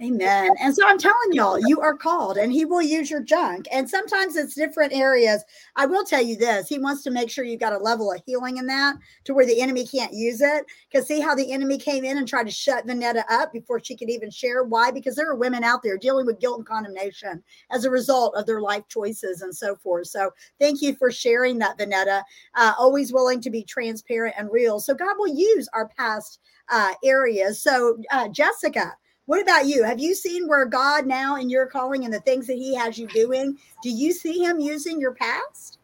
Amen. 0.00 0.54
And 0.60 0.72
so 0.76 0.86
I'm 0.86 0.96
telling 0.96 1.32
y'all, 1.32 1.58
you 1.58 1.80
are 1.80 1.96
called 1.96 2.36
and 2.36 2.52
he 2.52 2.64
will 2.64 2.80
use 2.80 3.10
your 3.10 3.20
junk. 3.20 3.66
And 3.72 3.90
sometimes 3.90 4.36
it's 4.36 4.54
different 4.54 4.92
areas. 4.92 5.42
I 5.74 5.86
will 5.86 6.04
tell 6.04 6.22
you 6.22 6.36
this 6.36 6.68
he 6.68 6.78
wants 6.78 7.02
to 7.02 7.10
make 7.10 7.28
sure 7.28 7.44
you've 7.44 7.58
got 7.58 7.72
a 7.72 7.78
level 7.78 8.12
of 8.12 8.22
healing 8.24 8.58
in 8.58 8.66
that 8.66 8.94
to 9.24 9.34
where 9.34 9.44
the 9.44 9.60
enemy 9.60 9.84
can't 9.84 10.12
use 10.12 10.40
it. 10.40 10.66
Because 10.88 11.08
see 11.08 11.18
how 11.20 11.34
the 11.34 11.50
enemy 11.50 11.78
came 11.78 12.04
in 12.04 12.16
and 12.16 12.28
tried 12.28 12.44
to 12.44 12.52
shut 12.52 12.86
Vonetta 12.86 13.24
up 13.28 13.52
before 13.52 13.82
she 13.82 13.96
could 13.96 14.08
even 14.08 14.30
share. 14.30 14.62
Why? 14.62 14.92
Because 14.92 15.16
there 15.16 15.28
are 15.28 15.34
women 15.34 15.64
out 15.64 15.82
there 15.82 15.98
dealing 15.98 16.26
with 16.26 16.38
guilt 16.38 16.58
and 16.58 16.66
condemnation 16.66 17.42
as 17.72 17.84
a 17.84 17.90
result 17.90 18.36
of 18.36 18.46
their 18.46 18.60
life 18.60 18.84
choices 18.88 19.42
and 19.42 19.54
so 19.54 19.74
forth. 19.74 20.06
So 20.06 20.30
thank 20.60 20.80
you 20.80 20.94
for 20.94 21.10
sharing 21.10 21.58
that, 21.58 21.76
Vonetta. 21.76 22.22
Uh, 22.54 22.72
always 22.78 23.12
willing 23.12 23.40
to 23.40 23.50
be 23.50 23.64
transparent 23.64 24.36
and 24.38 24.48
real. 24.52 24.78
So 24.78 24.94
God 24.94 25.16
will 25.18 25.34
use 25.34 25.68
our 25.72 25.88
past 25.88 26.38
uh, 26.68 26.92
areas. 27.02 27.60
So, 27.60 27.98
uh, 28.12 28.28
Jessica, 28.28 28.92
what 29.28 29.42
about 29.42 29.66
you? 29.66 29.84
Have 29.84 30.00
you 30.00 30.14
seen 30.14 30.48
where 30.48 30.64
God 30.64 31.06
now 31.06 31.36
in 31.36 31.50
your 31.50 31.66
calling 31.66 32.06
and 32.06 32.14
the 32.14 32.20
things 32.20 32.46
that 32.46 32.56
He 32.56 32.74
has 32.74 32.96
you 32.96 33.06
doing? 33.08 33.58
Do 33.82 33.90
you 33.90 34.10
see 34.10 34.42
Him 34.42 34.58
using 34.58 34.98
your 34.98 35.12
past, 35.12 35.78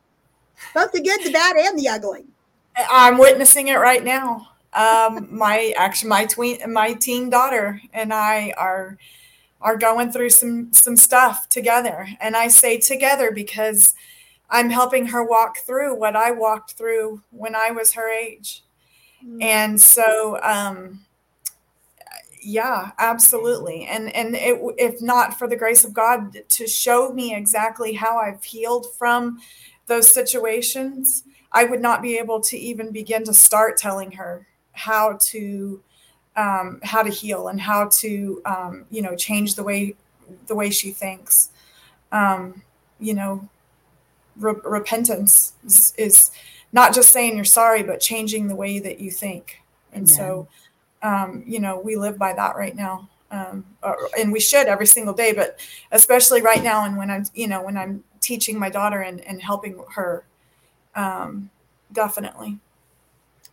both 0.73 0.93
the 0.93 1.03
good, 1.03 1.23
the 1.23 1.31
bad, 1.31 1.55
and 1.55 1.79
the 1.79 1.89
ugly? 1.89 2.25
I'm 2.75 3.19
witnessing 3.19 3.69
it 3.69 3.75
right 3.77 4.03
now. 4.03 4.49
Um, 4.73 5.29
my 5.31 5.75
actually 5.77 6.09
my 6.09 6.25
tween 6.25 6.73
my 6.73 6.95
teen 6.95 7.29
daughter 7.29 7.83
and 7.93 8.15
I 8.15 8.55
are 8.57 8.97
are 9.61 9.77
going 9.77 10.11
through 10.11 10.31
some 10.31 10.73
some 10.73 10.97
stuff 10.97 11.47
together, 11.51 12.09
and 12.23 12.35
I 12.39 12.49
say 12.49 12.79
together 12.79 13.31
because 13.31 13.95
I'm 14.49 14.71
helping 14.71 15.09
her 15.09 15.23
walk 15.23 15.59
through 15.59 15.95
what 15.97 16.17
I 16.17 16.31
walked 16.31 16.73
through 16.73 17.23
when 17.31 17.55
I 17.55 17.73
was 17.73 17.93
her 17.93 18.09
age, 18.09 18.65
mm-hmm. 19.23 19.43
and 19.43 19.79
so. 19.79 20.41
Um, 20.43 21.04
yeah 22.45 22.93
absolutely. 22.99 23.87
And 23.87 24.15
and 24.15 24.35
it, 24.35 24.61
if 24.79 25.01
not 25.03 25.39
for 25.39 25.49
the 25.49 25.57
grace 25.57 25.85
of 25.85 25.93
god 25.93 26.37
to 26.49 26.67
show 26.67 27.13
me 27.13 27.35
exactly 27.35 27.93
how 27.95 28.19
i've 28.19 28.45
healed 28.45 28.87
from 28.99 29.39
those 29.87 30.09
situations 30.09 31.25
i 31.53 31.65
would 31.65 31.81
not 31.81 32.03
be 32.03 32.17
able 32.19 32.41
to 32.41 32.57
even 32.57 32.91
begin 32.91 33.25
to 33.25 33.35
start 33.35 33.77
telling 33.77 34.13
her 34.13 34.47
how 34.73 35.17
to 35.21 35.81
um, 36.37 36.81
how 36.83 37.03
to 37.03 37.11
heal 37.11 37.49
and 37.49 37.61
how 37.61 37.89
to 38.01 38.43
um, 38.45 38.85
you 38.91 39.03
know 39.03 39.15
change 39.15 39.55
the 39.55 39.63
way 39.63 39.95
the 40.47 40.55
way 40.55 40.71
she 40.71 40.91
thinks. 40.91 41.51
Um, 42.13 42.63
you 43.01 43.15
know 43.15 43.49
re- 44.37 44.55
repentance 44.65 45.53
is, 45.65 45.95
is, 45.97 46.31
not 46.73 46.93
just 46.93 47.11
saying 47.11 47.37
you're 47.37 47.45
sorry 47.45 47.85
but 47.85 48.01
changing 48.01 48.49
the 48.49 48.57
way 48.57 48.81
that 48.81 48.99
you 48.99 49.11
think. 49.11 49.63
And 49.93 50.09
Amen. 50.09 50.17
so 50.17 50.49
um, 51.05 51.45
you 51.47 51.61
know, 51.61 51.79
we 51.79 51.95
live 51.95 52.19
by 52.19 52.33
that 52.33 52.57
right 52.57 52.75
now. 52.75 53.09
Um, 53.31 53.65
or, 53.83 54.09
and 54.19 54.33
we 54.33 54.41
should 54.41 54.67
every 54.67 54.87
single 54.87 55.15
day, 55.15 55.33
but 55.33 55.59
especially 55.93 56.41
right 56.41 56.63
now. 56.63 56.85
And 56.85 56.97
when 56.97 57.11
I'm, 57.11 57.25
you 57.35 57.47
know, 57.47 57.63
when 57.63 57.77
I'm 57.77 58.03
teaching 58.21 58.59
my 58.59 58.71
daughter 58.71 59.03
and, 59.03 59.21
and 59.23 59.43
helping 59.43 59.83
her, 59.95 60.25
um, 60.95 61.51
definitely. 61.93 62.59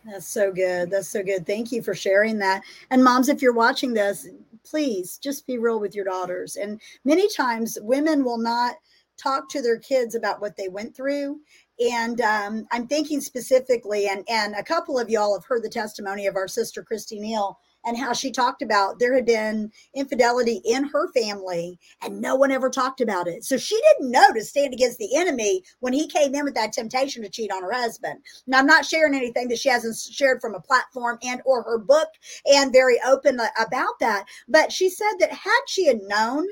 That's 0.04 0.26
so 0.26 0.52
good. 0.52 0.90
That's 0.90 1.08
so 1.08 1.22
good. 1.22 1.46
Thank 1.46 1.72
you 1.72 1.82
for 1.82 1.94
sharing 1.94 2.38
that. 2.38 2.62
And 2.90 3.04
moms, 3.04 3.28
if 3.28 3.42
you're 3.42 3.52
watching 3.52 3.92
this, 3.92 4.28
please 4.64 5.18
just 5.18 5.46
be 5.46 5.58
real 5.58 5.78
with 5.78 5.94
your 5.94 6.04
daughters. 6.04 6.56
And 6.56 6.80
many 7.04 7.28
times 7.28 7.78
women 7.82 8.24
will 8.24 8.38
not 8.38 8.76
talk 9.16 9.48
to 9.50 9.62
their 9.62 9.78
kids 9.78 10.14
about 10.14 10.40
what 10.40 10.56
they 10.56 10.68
went 10.68 10.96
through 10.96 11.40
and 11.78 12.20
um, 12.20 12.66
I'm 12.70 12.86
thinking 12.86 13.20
specifically, 13.20 14.08
and 14.08 14.24
and 14.28 14.54
a 14.54 14.62
couple 14.62 14.98
of 14.98 15.10
y'all 15.10 15.34
have 15.34 15.46
heard 15.46 15.62
the 15.62 15.68
testimony 15.68 16.26
of 16.26 16.36
our 16.36 16.48
sister 16.48 16.82
Christy 16.82 17.18
Neal 17.18 17.58
and 17.84 17.96
how 17.96 18.12
she 18.12 18.30
talked 18.30 18.62
about 18.62 18.98
there 18.98 19.14
had 19.14 19.26
been 19.26 19.70
infidelity 19.94 20.60
in 20.64 20.84
her 20.84 21.12
family 21.12 21.78
and 22.00 22.20
no 22.20 22.36
one 22.36 22.50
ever 22.50 22.70
talked 22.70 23.00
about 23.00 23.26
it. 23.26 23.44
So 23.44 23.56
she 23.56 23.80
didn't 23.80 24.10
know 24.10 24.32
to 24.32 24.44
stand 24.44 24.72
against 24.72 24.98
the 24.98 25.16
enemy 25.16 25.62
when 25.80 25.92
he 25.92 26.06
came 26.06 26.34
in 26.34 26.44
with 26.44 26.54
that 26.54 26.72
temptation 26.72 27.22
to 27.22 27.28
cheat 27.28 27.50
on 27.52 27.62
her 27.62 27.72
husband. 27.72 28.20
Now 28.46 28.58
I'm 28.58 28.66
not 28.66 28.86
sharing 28.86 29.14
anything 29.14 29.48
that 29.48 29.58
she 29.58 29.68
hasn't 29.68 29.96
shared 29.96 30.40
from 30.40 30.54
a 30.54 30.60
platform 30.60 31.18
and 31.22 31.42
or 31.44 31.62
her 31.62 31.78
book 31.78 32.08
and 32.46 32.72
very 32.72 32.98
open 33.06 33.40
about 33.58 33.98
that, 34.00 34.26
but 34.48 34.70
she 34.72 34.88
said 34.88 35.14
that 35.18 35.32
had 35.32 35.60
she 35.66 35.86
had 35.86 36.00
known 36.02 36.46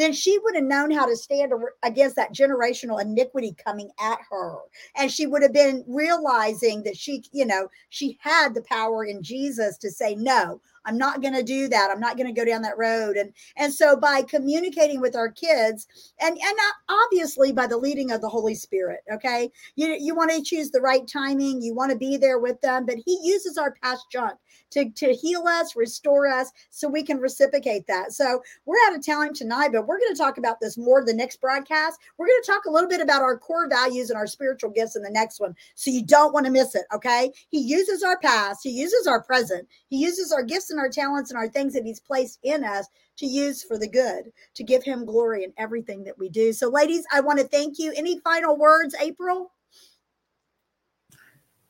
then 0.00 0.12
she 0.12 0.38
would 0.38 0.54
have 0.54 0.64
known 0.64 0.90
how 0.90 1.06
to 1.06 1.16
stand 1.16 1.52
against 1.82 2.16
that 2.16 2.32
generational 2.32 3.00
iniquity 3.00 3.54
coming 3.64 3.90
at 4.00 4.18
her. 4.30 4.56
And 4.96 5.10
she 5.10 5.26
would 5.26 5.42
have 5.42 5.52
been 5.52 5.84
realizing 5.86 6.82
that 6.84 6.96
she, 6.96 7.24
you 7.32 7.44
know, 7.44 7.68
she 7.88 8.18
had 8.20 8.54
the 8.54 8.62
power 8.62 9.04
in 9.04 9.22
Jesus 9.22 9.76
to 9.78 9.90
say, 9.90 10.14
no, 10.14 10.60
I'm 10.84 10.98
not 10.98 11.22
going 11.22 11.34
to 11.34 11.42
do 11.42 11.68
that. 11.68 11.90
I'm 11.90 12.00
not 12.00 12.16
going 12.16 12.32
to 12.32 12.38
go 12.38 12.44
down 12.44 12.62
that 12.62 12.78
road. 12.78 13.16
And 13.16 13.32
and 13.56 13.72
so 13.72 13.96
by 13.96 14.22
communicating 14.22 15.00
with 15.00 15.16
our 15.16 15.30
kids 15.30 15.86
and 16.20 16.38
and 16.38 16.58
obviously 16.88 17.52
by 17.52 17.66
the 17.66 17.76
leading 17.76 18.10
of 18.10 18.20
the 18.20 18.28
Holy 18.28 18.54
Spirit, 18.54 19.00
okay? 19.12 19.50
You 19.76 19.96
you 19.98 20.14
want 20.14 20.30
to 20.30 20.42
choose 20.42 20.70
the 20.70 20.80
right 20.80 21.06
timing, 21.06 21.62
you 21.62 21.74
want 21.74 21.92
to 21.92 21.98
be 21.98 22.16
there 22.16 22.38
with 22.38 22.60
them, 22.60 22.86
but 22.86 22.96
he 23.04 23.18
uses 23.22 23.58
our 23.58 23.74
past 23.82 24.06
junk 24.10 24.38
to, 24.70 24.90
to 24.90 25.12
heal 25.12 25.46
us, 25.46 25.76
restore 25.76 26.26
us, 26.26 26.50
so 26.70 26.88
we 26.88 27.02
can 27.02 27.18
reciprocate 27.18 27.86
that. 27.86 28.12
So 28.12 28.42
we're 28.64 28.76
out 28.86 28.96
of 28.96 29.04
time 29.04 29.34
tonight, 29.34 29.70
but 29.72 29.86
we're 29.86 29.98
going 29.98 30.14
to 30.14 30.18
talk 30.18 30.38
about 30.38 30.60
this 30.60 30.78
more 30.78 31.04
the 31.04 31.12
next 31.12 31.40
broadcast. 31.40 31.98
We're 32.16 32.26
going 32.26 32.40
to 32.42 32.50
talk 32.50 32.64
a 32.64 32.70
little 32.70 32.88
bit 32.88 33.00
about 33.00 33.22
our 33.22 33.36
core 33.36 33.68
values 33.68 34.10
and 34.10 34.16
our 34.16 34.26
spiritual 34.26 34.70
gifts 34.70 34.96
in 34.96 35.02
the 35.02 35.10
next 35.10 35.40
one. 35.40 35.54
So 35.74 35.90
you 35.90 36.04
don't 36.04 36.32
want 36.32 36.46
to 36.46 36.52
miss 36.52 36.74
it. 36.74 36.84
Okay. 36.94 37.32
He 37.48 37.58
uses 37.58 38.02
our 38.02 38.18
past, 38.18 38.60
he 38.62 38.70
uses 38.70 39.06
our 39.06 39.22
present, 39.22 39.66
he 39.88 39.98
uses 39.98 40.32
our 40.32 40.42
gifts 40.42 40.69
and 40.70 40.80
our 40.80 40.88
talents 40.88 41.30
and 41.30 41.38
our 41.38 41.48
things 41.48 41.72
that 41.74 41.84
he's 41.84 42.00
placed 42.00 42.38
in 42.42 42.64
us 42.64 42.86
to 43.18 43.26
use 43.26 43.62
for 43.62 43.78
the 43.78 43.88
good, 43.88 44.32
to 44.54 44.64
give 44.64 44.82
him 44.82 45.04
glory 45.04 45.44
in 45.44 45.52
everything 45.58 46.04
that 46.04 46.18
we 46.18 46.28
do. 46.28 46.52
So, 46.52 46.68
ladies, 46.68 47.04
I 47.12 47.20
want 47.20 47.38
to 47.38 47.46
thank 47.46 47.78
you. 47.78 47.92
Any 47.96 48.18
final 48.20 48.56
words, 48.56 48.94
April? 49.00 49.52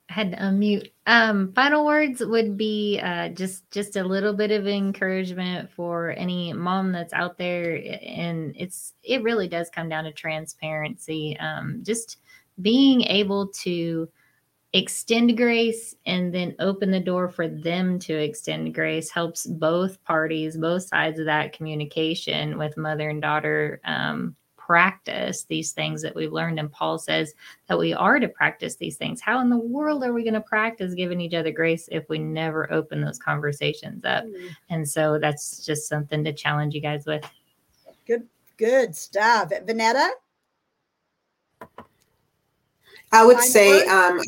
I 0.09 0.13
had 0.13 0.33
to 0.33 0.39
unmute. 0.39 0.91
Um, 1.07 1.53
final 1.53 1.85
words 1.85 2.21
would 2.21 2.57
be 2.57 3.01
uh, 3.03 3.29
just 3.29 3.71
just 3.71 3.97
a 3.97 4.03
little 4.03 4.33
bit 4.33 4.51
of 4.51 4.67
encouragement 4.67 5.71
for 5.71 6.11
any 6.11 6.53
mom 6.53 6.91
that's 6.91 7.13
out 7.13 7.39
there, 7.39 7.77
and 8.03 8.55
it's 8.57 8.95
it 9.05 9.23
really 9.23 9.47
does 9.47 9.71
come 9.71 9.89
down 9.89 10.05
to 10.05 10.13
transparency. 10.13 11.37
Um, 11.39 11.83
just 11.85 12.19
being 12.61 13.03
able 13.03 13.49
to 13.49 14.09
extend 14.73 15.37
grace 15.37 15.95
and 16.07 16.33
then 16.33 16.55
open 16.61 16.91
the 16.91 17.01
door 17.01 17.29
for 17.29 17.49
them 17.49 17.99
to 17.99 18.15
extend 18.15 18.75
grace 18.75 19.11
helps 19.11 19.47
both 19.47 20.03
parties, 20.05 20.57
both 20.57 20.85
sides 20.85 21.19
of 21.19 21.27
that 21.27 21.53
communication 21.53 22.57
with 22.57 22.77
mother 22.77 23.11
and 23.11 23.21
daughter. 23.21 23.81
Um, 23.85 24.37
practice 24.71 25.43
these 25.43 25.73
things 25.73 26.01
that 26.01 26.15
we've 26.15 26.33
learned. 26.33 26.61
And 26.61 26.71
Paul 26.71 26.97
says 26.97 27.35
that 27.67 27.77
we 27.77 27.93
are 27.93 28.21
to 28.21 28.29
practice 28.29 28.77
these 28.77 28.97
things. 28.97 29.21
How 29.21 29.41
in 29.41 29.51
the 29.51 29.59
world 29.59 30.05
are 30.05 30.13
we 30.13 30.23
going 30.23 30.35
to 30.35 30.41
practice 30.41 30.95
giving 30.95 31.21
each 31.21 31.35
other 31.35 31.51
grace 31.51 31.89
if 31.91 32.09
we 32.09 32.21
never 32.21 32.73
open 32.73 33.01
those 33.01 33.19
conversations 33.19 34.05
up? 34.05 34.25
Mm. 34.27 34.51
And 34.69 34.89
so 34.89 35.19
that's 35.19 35.67
just 35.67 35.89
something 35.89 36.23
to 36.23 36.33
challenge 36.33 36.73
you 36.73 36.81
guys 36.81 37.05
with. 37.05 37.29
Good, 38.07 38.29
good 38.59 38.95
stuff. 38.95 39.51
Vonetta? 39.51 40.11
I 43.11 43.25
would 43.25 43.41
say 43.41 43.85
um, 43.87 44.21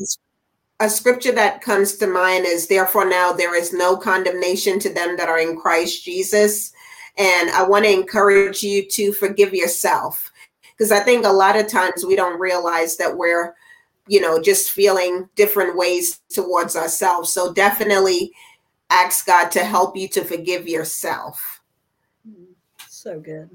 a 0.83 0.89
scripture 0.89 1.31
that 1.31 1.61
comes 1.61 1.95
to 1.95 2.07
mind 2.07 2.45
is 2.45 2.67
therefore 2.67 3.07
now 3.07 3.31
there 3.31 3.55
is 3.55 3.71
no 3.71 3.95
condemnation 3.95 4.79
to 4.79 4.93
them 4.93 5.15
that 5.15 5.29
are 5.29 5.39
in 5.39 5.55
Christ 5.55 6.03
Jesus. 6.03 6.73
And 7.17 7.49
I 7.51 7.63
want 7.63 7.85
to 7.85 7.91
encourage 7.91 8.63
you 8.63 8.85
to 8.89 9.13
forgive 9.13 9.53
yourself 9.53 10.29
because 10.71 10.91
I 10.91 10.99
think 10.99 11.25
a 11.25 11.29
lot 11.29 11.55
of 11.55 11.67
times 11.67 12.05
we 12.05 12.17
don't 12.17 12.37
realize 12.37 12.97
that 12.97 13.15
we're, 13.15 13.55
you 14.07 14.19
know, 14.19 14.41
just 14.41 14.71
feeling 14.71 15.29
different 15.35 15.77
ways 15.77 16.19
towards 16.29 16.75
ourselves. 16.75 17.31
So 17.31 17.53
definitely 17.53 18.33
ask 18.89 19.25
God 19.25 19.51
to 19.51 19.63
help 19.63 19.95
you 19.95 20.09
to 20.09 20.25
forgive 20.25 20.67
yourself. 20.67 21.61
So 22.89 23.21
good. 23.21 23.49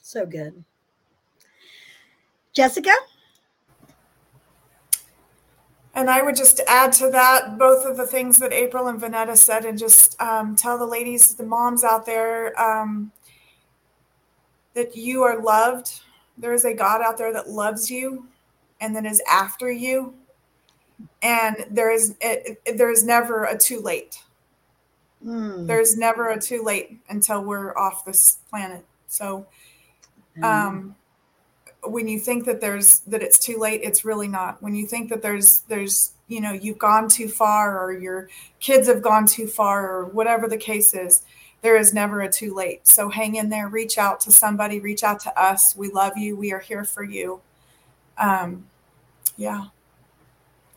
So 0.00 0.24
good. 0.24 0.64
Jessica? 2.54 2.92
And 5.98 6.08
I 6.08 6.22
would 6.22 6.36
just 6.36 6.60
add 6.68 6.92
to 6.92 7.10
that 7.10 7.58
both 7.58 7.84
of 7.84 7.96
the 7.96 8.06
things 8.06 8.38
that 8.38 8.52
April 8.52 8.86
and 8.86 9.00
Vonetta 9.00 9.36
said, 9.36 9.64
and 9.64 9.76
just 9.76 10.18
um, 10.22 10.54
tell 10.54 10.78
the 10.78 10.86
ladies, 10.86 11.34
the 11.34 11.42
moms 11.42 11.82
out 11.82 12.06
there, 12.06 12.58
um, 12.58 13.10
that 14.74 14.94
you 14.94 15.24
are 15.24 15.42
loved. 15.42 16.02
There 16.36 16.52
is 16.52 16.64
a 16.64 16.72
God 16.72 17.02
out 17.02 17.18
there 17.18 17.32
that 17.32 17.48
loves 17.48 17.90
you 17.90 18.28
and 18.80 18.94
that 18.94 19.04
is 19.04 19.20
after 19.28 19.72
you. 19.72 20.14
And 21.20 21.66
there 21.68 21.90
is 21.90 22.14
it, 22.20 22.60
it, 22.64 22.78
there 22.78 22.92
is 22.92 23.04
never 23.04 23.46
a 23.46 23.58
too 23.58 23.80
late. 23.80 24.22
Mm. 25.26 25.66
There's 25.66 25.96
never 25.96 26.28
a 26.28 26.40
too 26.40 26.62
late 26.62 27.00
until 27.08 27.42
we're 27.42 27.76
off 27.76 28.04
this 28.04 28.38
planet. 28.48 28.84
So 29.08 29.48
um, 30.44 30.94
when 31.90 32.08
you 32.08 32.18
think 32.18 32.44
that 32.46 32.60
there's 32.60 33.00
that 33.00 33.22
it's 33.22 33.38
too 33.38 33.58
late, 33.58 33.80
it's 33.82 34.04
really 34.04 34.28
not. 34.28 34.62
When 34.62 34.74
you 34.74 34.86
think 34.86 35.10
that 35.10 35.22
there's 35.22 35.60
there's 35.68 36.12
you 36.28 36.40
know 36.40 36.52
you've 36.52 36.78
gone 36.78 37.08
too 37.08 37.28
far 37.28 37.78
or 37.78 37.92
your 37.92 38.28
kids 38.60 38.88
have 38.88 39.02
gone 39.02 39.26
too 39.26 39.46
far 39.46 39.88
or 39.88 40.06
whatever 40.06 40.48
the 40.48 40.56
case 40.56 40.94
is, 40.94 41.22
there 41.62 41.76
is 41.76 41.92
never 41.92 42.20
a 42.20 42.30
too 42.30 42.54
late. 42.54 42.86
So 42.86 43.08
hang 43.08 43.36
in 43.36 43.48
there, 43.48 43.68
reach 43.68 43.98
out 43.98 44.20
to 44.20 44.32
somebody, 44.32 44.80
reach 44.80 45.02
out 45.02 45.20
to 45.20 45.40
us. 45.40 45.76
We 45.76 45.90
love 45.90 46.16
you. 46.16 46.36
We 46.36 46.52
are 46.52 46.60
here 46.60 46.84
for 46.84 47.02
you. 47.02 47.40
Um, 48.16 48.66
yeah. 49.36 49.66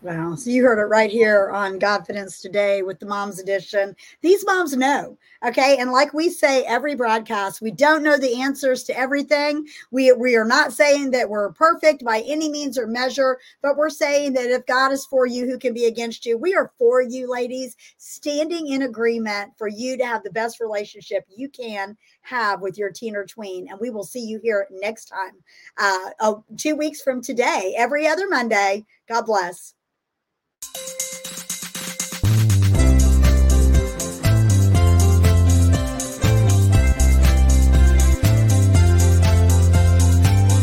Wow. 0.03 0.33
So 0.33 0.49
you 0.49 0.63
heard 0.63 0.79
it 0.79 0.85
right 0.85 1.11
here 1.11 1.51
on 1.51 1.79
Godfidence 1.79 2.41
today 2.41 2.81
with 2.81 2.99
the 2.99 3.05
Moms 3.05 3.39
Edition. 3.39 3.95
These 4.21 4.43
moms 4.47 4.75
know. 4.75 5.15
Okay. 5.45 5.77
And 5.77 5.91
like 5.91 6.11
we 6.11 6.27
say 6.31 6.63
every 6.63 6.95
broadcast, 6.95 7.61
we 7.61 7.69
don't 7.69 8.01
know 8.01 8.17
the 8.17 8.41
answers 8.41 8.81
to 8.85 8.97
everything. 8.97 9.67
We, 9.91 10.11
we 10.13 10.35
are 10.35 10.45
not 10.45 10.73
saying 10.73 11.11
that 11.11 11.29
we're 11.29 11.51
perfect 11.51 12.03
by 12.03 12.23
any 12.25 12.49
means 12.49 12.79
or 12.79 12.87
measure, 12.87 13.37
but 13.61 13.77
we're 13.77 13.91
saying 13.91 14.33
that 14.33 14.49
if 14.49 14.65
God 14.65 14.91
is 14.91 15.05
for 15.05 15.27
you, 15.27 15.45
who 15.45 15.59
can 15.59 15.71
be 15.71 15.85
against 15.85 16.25
you? 16.25 16.35
We 16.35 16.55
are 16.55 16.71
for 16.79 17.03
you, 17.03 17.31
ladies, 17.31 17.77
standing 17.97 18.69
in 18.69 18.81
agreement 18.81 19.51
for 19.55 19.67
you 19.67 19.97
to 19.97 20.05
have 20.05 20.23
the 20.23 20.31
best 20.31 20.59
relationship 20.59 21.27
you 21.29 21.47
can 21.47 21.95
have 22.21 22.61
with 22.61 22.75
your 22.75 22.89
teen 22.89 23.15
or 23.15 23.25
tween. 23.25 23.67
And 23.69 23.79
we 23.79 23.91
will 23.91 24.03
see 24.03 24.25
you 24.25 24.39
here 24.41 24.67
next 24.71 25.05
time, 25.05 25.33
uh, 25.77 26.35
two 26.57 26.75
weeks 26.75 27.03
from 27.03 27.21
today, 27.21 27.75
every 27.77 28.07
other 28.07 28.27
Monday. 28.27 28.83
God 29.07 29.27
bless. 29.27 29.75
Thank 30.63 31.01
you 31.01 31.10